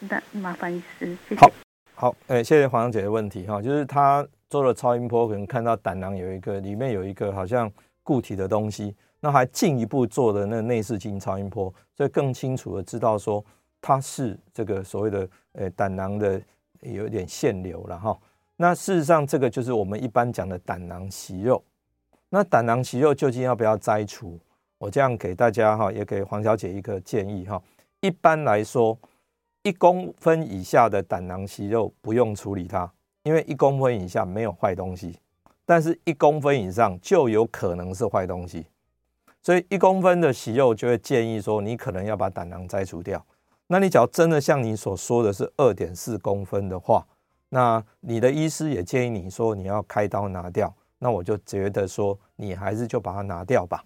[0.00, 1.40] 那麻烦医师，谢谢。
[1.40, 1.50] 好，
[1.94, 4.26] 好，诶，谢谢黄姐的问题哈，就是他。
[4.50, 7.70] 做了超音波，可能看到胆囊有一个，里面有一个好像
[8.02, 13.44] 固体的东西，那还进一步做的那内视镜超音波，所以更清楚的知道说
[13.80, 16.42] 它是这个所谓的呃胆囊的
[16.80, 18.18] 有点腺瘤了哈。
[18.56, 21.62] 那事实上这个就是我们一般讲的胆囊息肉。
[22.28, 24.38] 那胆囊息肉究竟要不要摘除？
[24.78, 27.62] 我这样给大家哈，也给黄小姐一个建议哈。
[28.00, 28.98] 一般来说，
[29.62, 32.90] 一公分以下的胆囊息肉不用处理它。
[33.22, 35.18] 因为一公分以下没有坏东西，
[35.66, 38.64] 但是一公分以上就有可能是坏东西，
[39.42, 43.22] 所以一公分的息肉就会建议说，你可能要把胆囊摘除掉。
[43.72, 47.06] 那你只要真的像你所说的是二点四公分的话，
[47.50, 53.84] 那你的医师也建议你说你要开刀拿掉，那我就觉得说你还是就把它拿掉吧。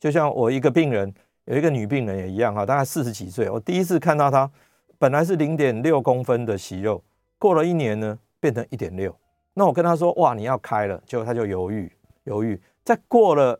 [0.00, 1.12] 就像我一个病人，
[1.44, 4.50] 有一个女病人也一样哈，大概四十几岁，我第一次看到她
[4.98, 7.04] 本来是零点六公分的息肉，
[7.38, 8.18] 过了一年呢。
[8.38, 9.12] 变成一点六，
[9.54, 11.90] 那我跟她说哇，你要开了，结果她就犹豫
[12.24, 13.58] 犹豫，再过了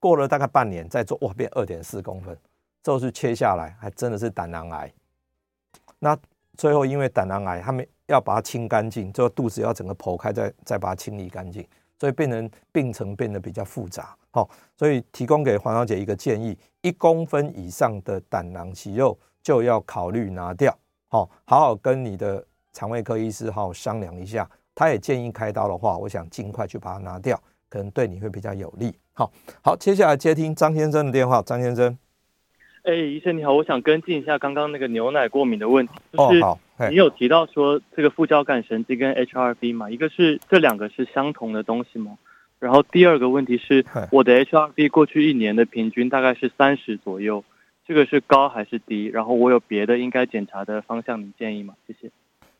[0.00, 2.36] 过了大概半年再做哇，变二点四公分，
[2.82, 4.90] 这是切下来还真的是胆囊癌。
[6.04, 6.14] 那
[6.58, 11.66] 最后因为胆囊癌，他们要把它清干净，最后肚子要整个剖开再再把它清理干净，
[11.98, 14.14] 所以变成病程变得比较复杂。
[14.30, 20.76] 好，所以提供给黄小姐一个建议：一公分以上的胆囊息肉就要考虑拿掉。
[21.08, 22.44] 好，好好跟你的。
[22.76, 28.92] 肠胃科医师好好商量一下，他也建议开刀的话，我想尽快去把它拿掉，可能对你会比较有利。
[29.12, 29.30] 好，
[29.62, 31.40] 好，接下来接听张先生的电话。
[31.40, 31.96] 张先生，
[32.84, 35.94] 哎，医生你好，我想跟进一下刚刚那个牛奶过敏的问题。
[36.12, 42.18] 就是、哦，好，你有提到说这个副交感神经跟 HRV 嘛，一个是这两个是相同的东西吗？
[42.58, 47.42] 然后第二个问题是，我的 HRV 过去一年的平均大概是三十左右，
[47.86, 49.06] 这个是高还是低？
[49.06, 51.74] 然后我有别的应该检查的方向，你建议吗？
[51.86, 52.10] 谢谢。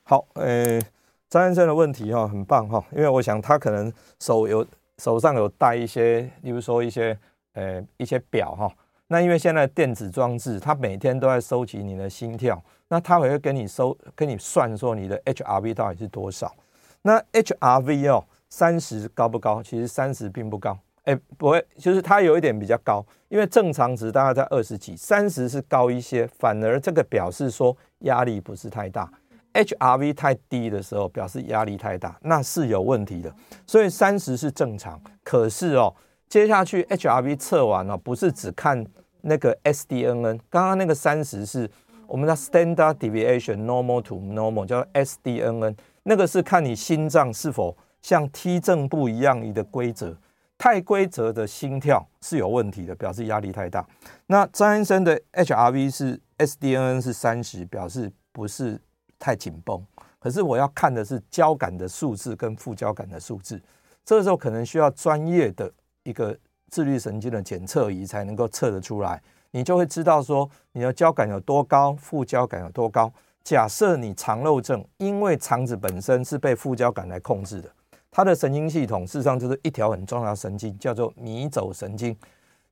[0.04, 0.80] 好，呃，
[1.28, 7.18] 张先生的问题哈，很棒哈，因为我想他可能手有手上有带一些，例如说一些
[7.52, 8.70] 呃一些表哈，
[9.08, 16.54] 那因为现在电子装置，它每天都在收集你的心跳，那它会跟你收，跟你算说你的 HRV 到底是多少。
[17.02, 19.62] 那 HRV 哦，三十高不高？
[19.62, 29.10] 其实三十并不高，哎，不会，就是它有一点比较高，因为正常值大概在二十几，三十是高一些，反而这个表示说压力不是太大。
[29.52, 33.32] HRV 太低的时候，表示压力太大，那是有问题的。
[33.66, 35.94] 所以三十是正常，可是哦，
[36.28, 38.84] 接下去 HRV 测完了，不是只看
[39.22, 41.70] 那个 SDNN，刚刚那个三十是
[42.06, 50.16] 我们的 Standard Deviation Normal to Normal，叫 SDNN，那个是看你心脏是否像 T 正步一样的规则，
[50.58, 53.87] 太规则的心跳是有问题的，表示压力太大。
[54.26, 58.80] 那张先生的 HRV 是 SDNN 是三十，表示不是。
[59.16, 59.82] 太紧绷，
[60.18, 63.59] 可是我要看的是交感的数字跟副交感的数字，
[64.05, 65.72] 这个时候可能需要专业的
[66.05, 66.34] 一个
[66.70, 73.12] 自律神经的检测仪才能够测得出来，你就会知道说你的交感有多高，副交感有多高。
[73.42, 77.70] 假设你肠漏症，因为肠子本身是被副交感来控制的，
[78.11, 82.16] 它的神经系统事实上就是一条很重要的神经，叫做迷走神经。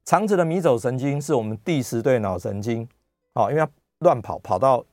[0.05, 2.89] 肠子的迷走神经是我们第十对脑神经，
[3.35, 4.85] 好，因为它乱跑跑到。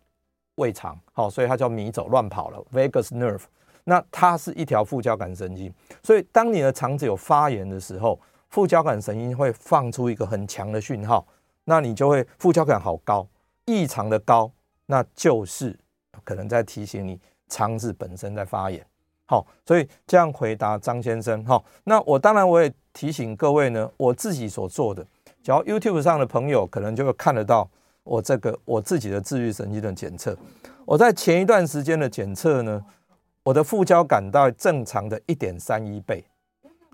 [0.55, 3.43] 胃肠好，所以它叫迷走乱跑了 vagus nerve。
[3.89, 5.73] 那它是一条副交感神经，
[6.03, 8.19] 所以当你的肠子有发炎的时候，
[8.49, 11.25] 副交感神经会放出一个很强的讯号，
[11.63, 13.27] 那你就会副交感好高，
[13.65, 14.51] 异常的高，
[14.85, 15.75] 那就是
[16.23, 18.85] 可能在提醒你肠子本身在发炎。
[19.25, 21.43] 好，所以这样回答张先生。
[21.43, 25.03] 好，那我当然我也提醒各位呢，我自己所做的，
[25.41, 27.67] 只要 YouTube 上的朋友可能就会看得到
[28.03, 30.37] 我这个我自己的自律神经的检测。
[30.85, 32.83] 我在前一段时间的检测呢，
[33.43, 36.23] 我的副交感到正常的一点三一倍。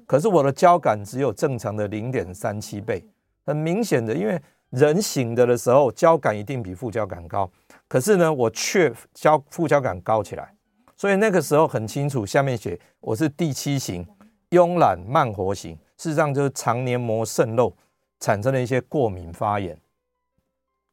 [0.07, 3.03] 可是我的交感只有正常的零点三七倍，
[3.43, 4.39] 很明显的，因为
[4.69, 7.49] 人醒着的时候交感一定比副交感高，
[7.87, 10.53] 可是呢，我却交副交感高起来，
[10.95, 14.05] 所以那个时候很清楚，下面写我是第七型
[14.51, 17.73] 慵懒慢活型，事实上就是肠黏膜渗漏
[18.19, 19.75] 产生了一些过敏发炎，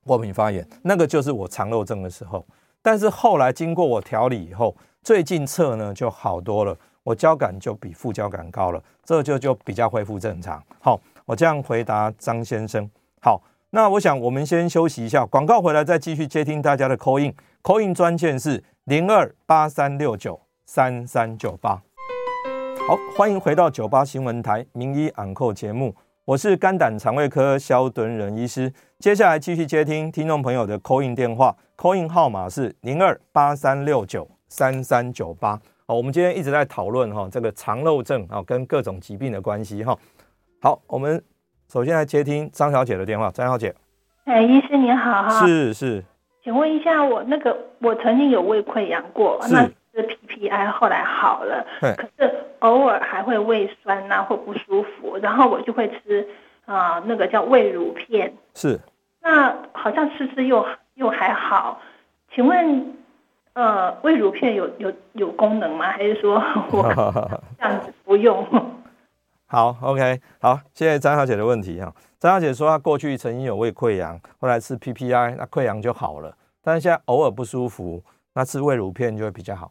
[0.06, 2.46] 过敏发炎那个就是我肠漏症的时候，
[2.80, 6.76] 但是后来经过我调理以后，最近测呢就好多了。
[7.04, 10.62] 我交感就比副交感高了，这就就比较恢复正常。
[10.78, 12.88] 好，我这样回答张先生。
[13.20, 21.82] 好，那我想我们先休息一下，广告回来再继续接听大家的 call in，call in 专线是零二八三六九三三九八。
[22.86, 25.92] 好，欢迎回到九八新闻台名医昂扣节目，
[26.24, 28.72] 我是肝胆肠胃科萧敦仁医师。
[29.00, 35.58] 接下来继续接听听众朋友的 call in 电话，call in 号码是零二八三六九三三九八。
[35.86, 39.96] 好，我们今天一直在讨论哈这个肠漏症啊跟各种疾病的关系哈。
[40.60, 41.20] 好，我们
[41.68, 43.30] 首先来接听张小姐的电话。
[43.30, 43.74] 张小姐，
[44.24, 45.46] 哎，医师您好哈。
[45.46, 46.04] 是是，
[46.44, 56.28] 请问一下，我那个我曾经有胃溃疡过，是那是 PPI 后来好了，嘿可是偶尔还会胃酸呐、啊、或不舒服，然后我就会吃
[56.66, 58.30] 啊、呃、那个叫胃乳片。
[58.54, 58.78] 是，
[59.22, 60.62] 那好像吃吃又
[60.96, 61.80] 又还好，
[62.34, 62.98] 请问？
[63.54, 65.92] 呃，胃乳片有有有功能吗？
[65.92, 66.36] 还是说
[66.72, 66.82] 我
[67.58, 68.46] 这样子不用？
[69.46, 71.92] 好，OK，好，谢谢张小姐的问题哈。
[72.18, 76.34] 张小姐说她过去曾经有胃溃疡，后来吃 PPI，那溃疡就好了。
[76.62, 79.70] 但是现在偶尔不舒服，那吃胃乳片就会比较好，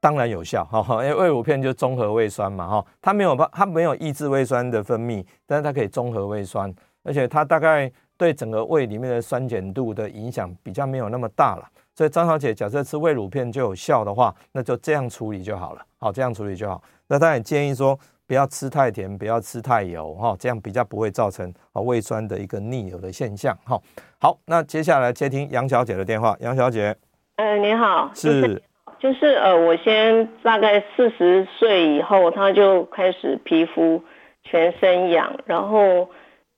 [0.00, 1.02] 当然有效哈。
[1.02, 7.90] 因为胃乳片就综合胃酸嘛哈，它没有它没有抑制胃酸的分泌，但是它可以综合胃酸，而且它大概
[8.20, 11.66] 对整个胃里面的酸碱度的影响比较没有那么大了。
[11.94, 15.80] 所以张小姐，假设吃胃乳片就有效的话，那就这样处理就好了。
[15.98, 16.82] 好，这样处理就好。
[17.08, 23.56] 那当然也建议说，不要吃太甜，不要吃太油，哈，这样比较不会造成啊胃酸的一个逆流的现象。
[23.64, 23.80] 哈，
[24.20, 26.36] 好，那接下来接听杨小姐的电话。
[26.40, 26.94] 杨小姐，
[27.36, 28.62] 呃，你好，是，
[28.98, 34.02] 就是呃，我先大概四十岁以后，他就开始皮肤
[34.42, 36.10] 全身痒，然后。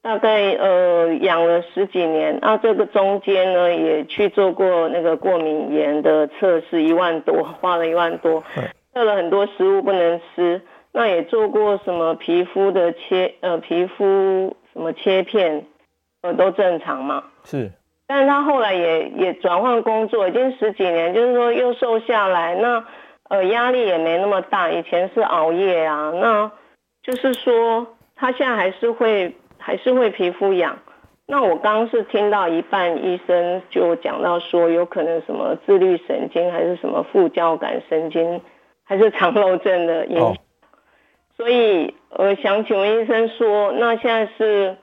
[0.03, 8.43] 大概呃养了十几年，那、啊、这个中间呢也去做过那个过敏原的测试，一万多，花了一万多，
[8.93, 15.67] 测了很多食物不能吃，那也做过什么皮肤的切呃皮肤什么切片，
[16.23, 17.23] 呃都正常嘛。
[17.45, 17.71] 是，
[18.09, 22.85] 但是他后来也也转换工作，已经十几年，就是说又瘦下来，那
[23.29, 26.51] 呃压力也没那么大，以前是熬夜啊，那
[27.05, 27.87] 就是说
[28.17, 29.37] 他现在还是会。
[29.63, 30.79] 还是会皮肤痒，
[31.27, 38.43] 那我刚刚是听到一半，医生就讲到说有可能什么自律神经，还是什么副交感神经，
[38.85, 40.27] 还是肠漏症的影响。
[40.27, 40.37] Oh.
[41.37, 44.77] 所以呃，想请问医生说，那现在是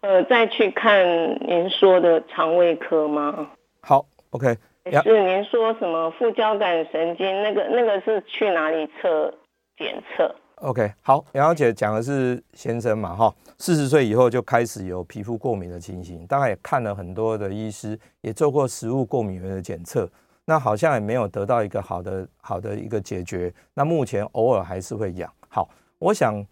[0.00, 3.50] 呃再去看您说的肠胃科吗？
[3.82, 4.56] 好，OK。
[5.02, 9.34] 是您说什么副交感神经那个那个是去哪里测
[9.76, 20.10] 检测？OK，好，杨小姐讲的是先生嘛，哈，四十岁以后就开始有皮肤过敏的情形，大概也看了很多的医师，也做过食物过敏原的检测，
[20.44, 25.32] 那好像也没有得到一个好的好的一个解决，那目前偶尔还是会痒。
[25.48, 26.44] 好，我想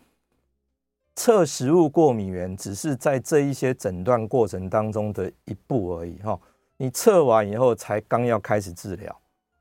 [1.16, 6.38] 测食物过敏原只是在这一些诊断过程当中的一步而已，哈，
[6.76, 9.20] 你测完以后才刚要开始治疗，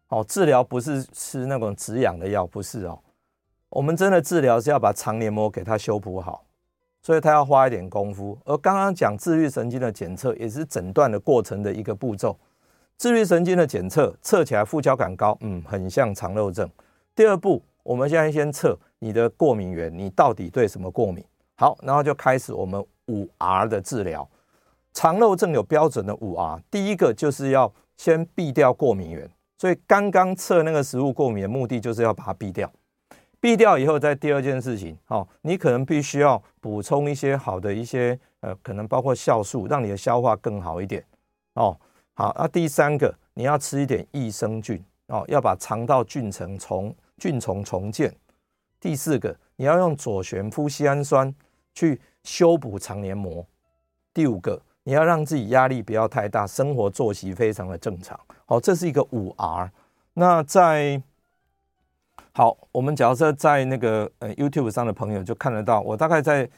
[0.10, 3.00] 哦，治疗不是吃那种止痒的药，不是哦。
[3.76, 6.46] 我们真的治疗是要把肠黏膜给它修补好，
[7.02, 8.38] 所以它要花一点功夫。
[8.46, 12.40] 而刚刚讲自律神经的检测也是诊断的过程的一个步骤。
[12.96, 16.70] 自律神经的检测测起来副交感高，嗯，很像肠漏症。
[17.14, 21.22] 第二步，我们现在先测你的过敏源，你到底对什么过敏？
[21.58, 24.26] 好，然后就开始我们五 R 的治疗。
[24.94, 32.72] 肠漏症有标准的五 R，第一个就是要先避掉过敏源，所以刚刚测那个食物过敏的目的就是要把它避掉。
[33.46, 41.06] 避掉以后，再第二件事情，哦，你可能必须要补充一些好的一些，呃，可能包括酵素，让你的消化更好一点，
[41.54, 41.80] 哦，
[42.16, 48.12] 好，那第三个，你要吃一点益生菌，哦，要把肠道菌层重菌丛重建。
[48.80, 51.32] 第四个，你要用左旋麸酰氨酸
[51.76, 53.46] 去修补肠黏膜。
[54.12, 58.20] 第五个，你要让自己压力不要太大，生活作息非常的正常。
[58.48, 59.72] 好，这是一个五 R。
[60.16, 61.00] 那在
[62.38, 66.50] 好，我们假设在那个呃 YouTube 上的朋友就看得到，我大概在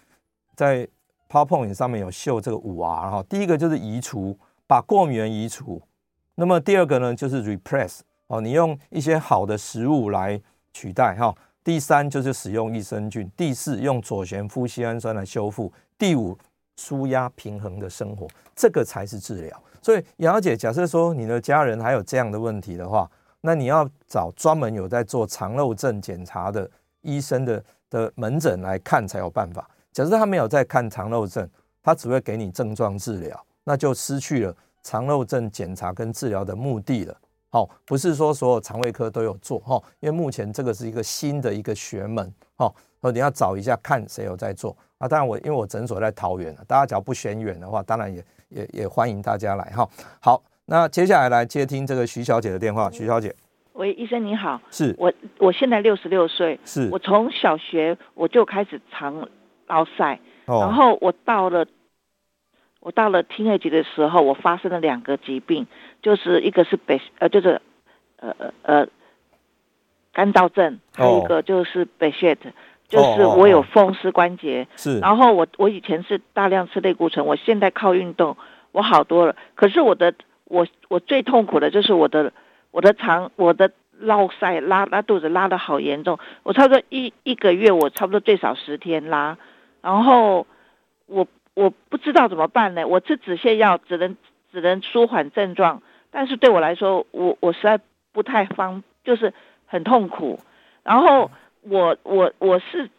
[0.55, 0.87] 在
[1.29, 3.23] PowerPoint 上面有秀这个五 R 哈。
[3.29, 5.79] 第一个就是移除，把过敏原移除。
[6.33, 10.41] 那么第二个呢，就是 Replace 哦，你用一些好的食物来
[10.73, 11.31] 取代哈。
[11.63, 13.29] 第三就是使用益生菌。
[13.37, 15.71] 第四用左旋夫烯氨酸来修复。
[15.95, 16.35] 第五
[16.77, 19.63] 舒压平衡的生活，这个才是治疗。
[19.83, 23.07] 所以杨小姐，假设说你的家人还有这样的问题的话，
[23.47, 26.69] 那你要找专门有在做肠漏症检查的
[26.99, 29.65] 医生的的门诊来看才有办法。
[29.93, 31.49] 假设他没有在看肠漏症，
[31.81, 37.17] 他只会给你症状治疗，那就失去了肠漏症检查跟治疗的目的了。
[37.49, 42.69] 好，不是说所有肠胃科都有做哈，因为目前这个是一个新的一个学门哈，
[42.99, 45.07] 所以你要找一下看谁有在做啊。
[45.07, 49.89] 当然我因为我诊所在桃园，大家只要不嫌远的话，当然也也也欢迎大家来哈。
[50.19, 53.33] 好，那接下来来接听这个徐小姐的电话，徐小姐，
[53.73, 59.27] 喂，医生你好，是我我现在六十六岁，是我从小学我就开始肠
[59.67, 61.65] 凹塞，然后我到了。
[62.79, 65.67] 我到了 teenage 的时候，我发生了两个疾病，
[66.01, 67.59] 就是一个是北呃，就是
[68.17, 68.87] 呃呃呃
[70.13, 72.37] 干燥症，还有一个就是 Behçet，
[72.87, 74.67] 就是我有风湿关节。
[74.77, 74.99] 是。
[74.99, 78.37] 然后我我以前是大量吃类固醇，我现在靠运动，
[78.71, 79.35] 我好多了。
[79.55, 80.13] 可是我的
[80.47, 82.33] 我我最痛苦的就是我的
[82.71, 89.37] 我的肠我的落塞拉拉肚子拉得好严重，我差不多一一个月我差不多最少十天拉，
[89.81, 90.45] 然后
[91.05, 91.27] 我。
[91.57, 92.87] 我不知道怎么办呢？
[92.87, 94.15] 我吃止泻药只能
[94.51, 95.81] 只能舒缓症状，
[96.11, 97.79] 但是对我来说，我我实在
[98.11, 99.33] 不太方，就是
[99.65, 100.39] 很痛苦。
[100.83, 101.31] 然后
[101.61, 102.91] 我我我是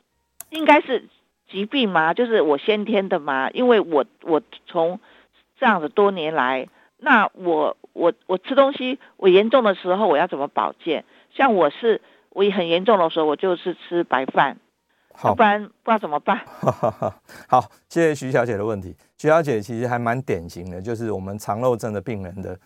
[0.50, 1.04] 应该是
[1.48, 2.14] 疾病吗？
[2.14, 3.48] 就是我先天的吗？
[3.52, 4.98] 因为我我从
[5.60, 6.66] 这样子多年来，
[6.98, 11.04] 那我我我吃东西，我严重的时候我要怎么保健？
[11.34, 14.58] 像我是我很严重的时候，我就是吃白饭。
[15.12, 16.40] 好，不然不知道怎么办。
[17.48, 18.94] 好，谢谢徐小姐的问题。
[19.16, 22.56] 徐小姐其实还蛮典型的，就是我们肠漏症的病人的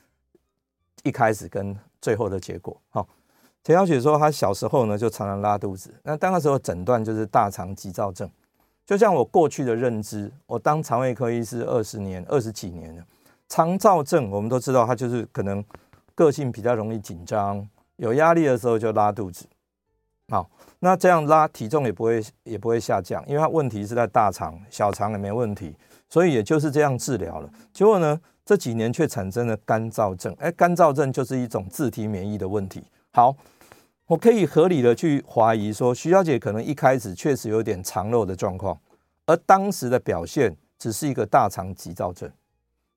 [1.03, 2.77] 一开始跟最后的结果。
[2.91, 3.09] 好，
[3.63, 8.31] 田小姐说她小时候呢就常常拉肚子，那当时候诊断就是大肠急躁症。
[8.85, 13.03] 就像我过去的认知，我当肠胃科医师二十年、二十几年了，
[13.53, 15.63] 肠躁症我们都知道，它就是可能
[16.15, 19.45] 个性比较容易紧张，有压力的时候就拉肚子。
[20.31, 20.51] 好。
[20.79, 25.77] 那这样拉体重也不会也不会下降，因为它问题是在大肠，小肠也没问题，
[26.09, 27.51] 所以也就是这样治疗了。
[27.75, 30.35] 结果呢，这几年却产生了干燥症。
[30.39, 32.83] 哎，干燥症就是一种自体免疫的问题。
[33.13, 33.37] 好，
[34.07, 38.77] 我可以合理的去怀疑说，徐小姐可能一开始确实有点肠漏的状况，
[39.27, 42.29] 而当时的表现只是一个大肠急躁症，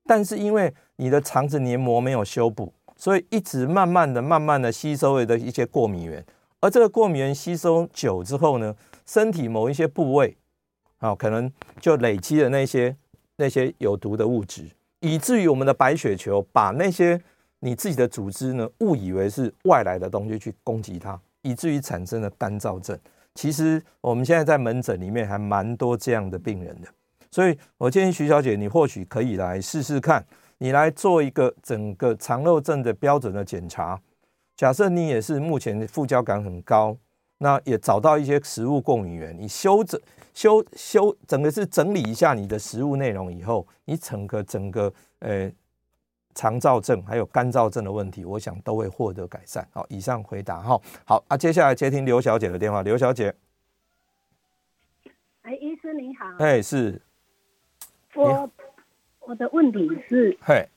[0.06, 6.24] 但是因为你的肠子黏膜没有修补，所以一直慢慢的、慢慢的吸收了的一些过敏原。
[6.60, 10.36] 而这个过敏原吸收久之后呢，身体某一些部位
[10.98, 12.96] 啊，可能就累积了那些
[13.36, 14.64] 那些有毒的物质，
[15.00, 17.20] 以至于我们的白血球把那些
[17.60, 22.98] 你自己的组织呢误以为是外来的东西去攻击它，以至于产生了干燥症。
[23.34, 26.88] 其实我们现在在门诊里面还蛮多这样的病人的，
[27.30, 30.24] 所以我建议徐小姐，你或许可以来试试看，
[30.58, 34.00] 你来做一个整个肠漏症的标准的检查。
[34.56, 36.96] 假设你也是目前副交感很高，
[37.38, 40.00] 那也找到一些食物过敏源，你修整
[40.32, 45.52] 修修整个是整理一下你的食物内容以后，你整个整个呃
[46.34, 49.66] 肠燥症还有干燥症的问题，我想都会获得改善。
[49.72, 50.80] 好，以上回答哈。
[51.04, 52.80] 好啊，接下来接听刘小姐的电话。
[52.82, 53.34] 刘小姐，
[55.42, 56.24] 哎，医师您好。
[56.38, 57.02] 哎，是。
[58.16, 58.50] 我
[59.20, 60.68] 我的问题是，嘿，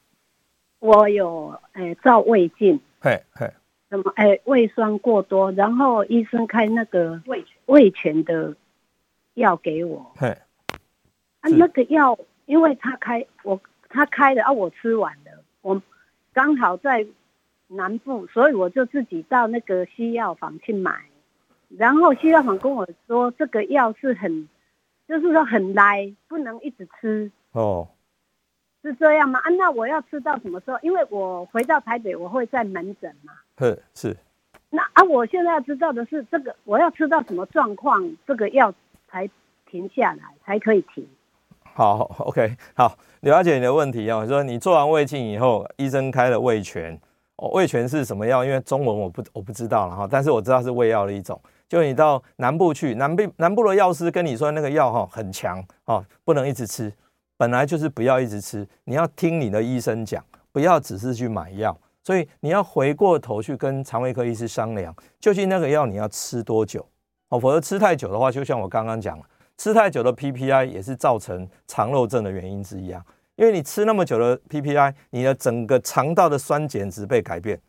[0.79, 3.51] 我有诶照胃镜，嘿嘿。
[3.89, 4.11] 什么？
[4.15, 8.55] 哎、欸，胃酸过多，然后医生开那个胃胃全的
[9.33, 10.11] 药给我。
[10.15, 10.27] 嘿，
[11.41, 15.81] 啊，那个药，因为他开我他开的啊，我吃完了，我
[16.33, 17.07] 刚好在
[17.67, 21.05] 南部，所以我就自己到那个西药房去买。
[21.69, 24.47] 然后西药房跟我说，这个药是很，
[25.09, 27.29] 就是说很来，不能一直吃。
[27.51, 27.85] 哦。
[28.81, 29.39] 是这样吗？
[29.39, 30.79] 啊，那我要吃到什么时候？
[30.81, 33.33] 因为我回到台北，我会在门诊嘛。
[33.57, 34.15] 哼是。
[34.69, 38.73] 那啊，我现在要知道的是，这个我要吃到什么状况，这个药
[39.09, 39.29] 才
[39.69, 41.05] 停下来，才可以停。
[41.73, 44.25] 好，OK，好，刘小姐你的问题啊。
[44.25, 46.97] 说你做完胃镜以后，医生开了胃全。
[47.35, 48.45] 哦，胃全是什么药？
[48.45, 51.37] 因为中文我不我不知道了哈，但是我知道是胃药的一种。
[51.69, 56.91] 就你到南部去，南部南部的药师跟你说那个药哈很强哦，不能一直吃，
[57.37, 61.79] 本来就是不要一直吃，你要听你的医生讲，不要只是去买药。
[62.03, 66.83] 所以你要回过头去跟肠胃科医师商量，究竟那个药你要吃多久
[67.27, 67.39] 哦？
[67.39, 69.25] 否则吃太久的话，就像我刚刚讲了，
[69.57, 73.05] 吃太久的 PPI 也是造成肠漏症的原因之一啊。
[73.35, 77.61] 因为你吃那么久的 PPI，你的整个肠道的酸碱值被改变，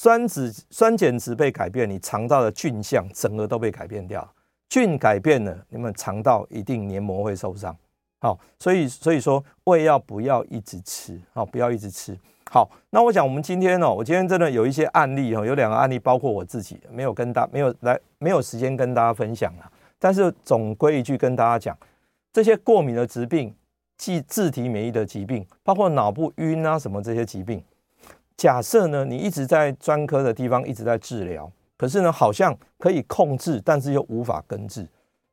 [0.00, 4.26] 酸碱酸碱值被改变，你肠道的菌相整个都被改变掉。
[4.68, 7.76] 菌改变了，你们肠道一定黏膜会受伤。
[8.20, 12.16] 好，所以所以说胃药不要一直吃，好，不要一直吃。
[12.48, 19.68] 好，那我想我们今天哦，我今天真的有一些案例哦，有两个案例，包括我自己没有跟大没有来没有时间跟大家分享了。
[19.98, 21.76] 但是总归一句跟大家讲，
[22.32, 23.52] 这些过敏的疾病、
[23.96, 27.60] 即自体免疫的疾病，包括脑部晕啊什么这些疾病，
[28.38, 34.82] 假设呢你一直在专科的地方一直在治疗，可是呢好像可以控制，但是又无法根治。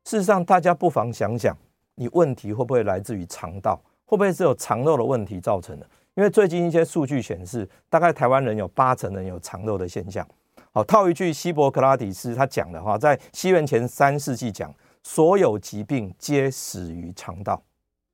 [0.03, 1.55] 事实上，大家不妨想想，
[1.93, 3.79] 你问题会不会来自于肠道？
[4.05, 5.87] 会不会是有肠漏的问题造成的？
[6.15, 10.27] 因为最近一些数据显示，大概台湾人有八成人有肠漏的现象。
[10.71, 17.61] 好，套一句希伯克拉底斯他讲的话，在西元前三世纪讲，所有疾病皆始于肠道。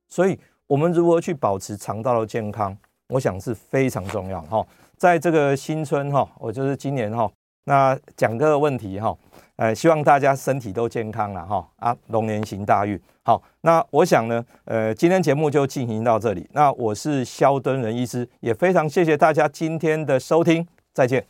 [0.08, 2.76] 所以，我们如何去保持肠道的健康，
[3.08, 4.66] 我想是非常重要哈。
[5.02, 7.28] 在这个新春哈，我就是今年哈，
[7.64, 9.12] 那讲个问题哈。
[9.56, 12.96] 呃，希望大家身体都健康了哈啊，龙年行大运。
[13.24, 16.48] 好，那我想呢，呃，今天节目就进行到这里。
[16.52, 21.26] 那我是肖敦仁医师，也非常谢谢大家今天的收听，再见。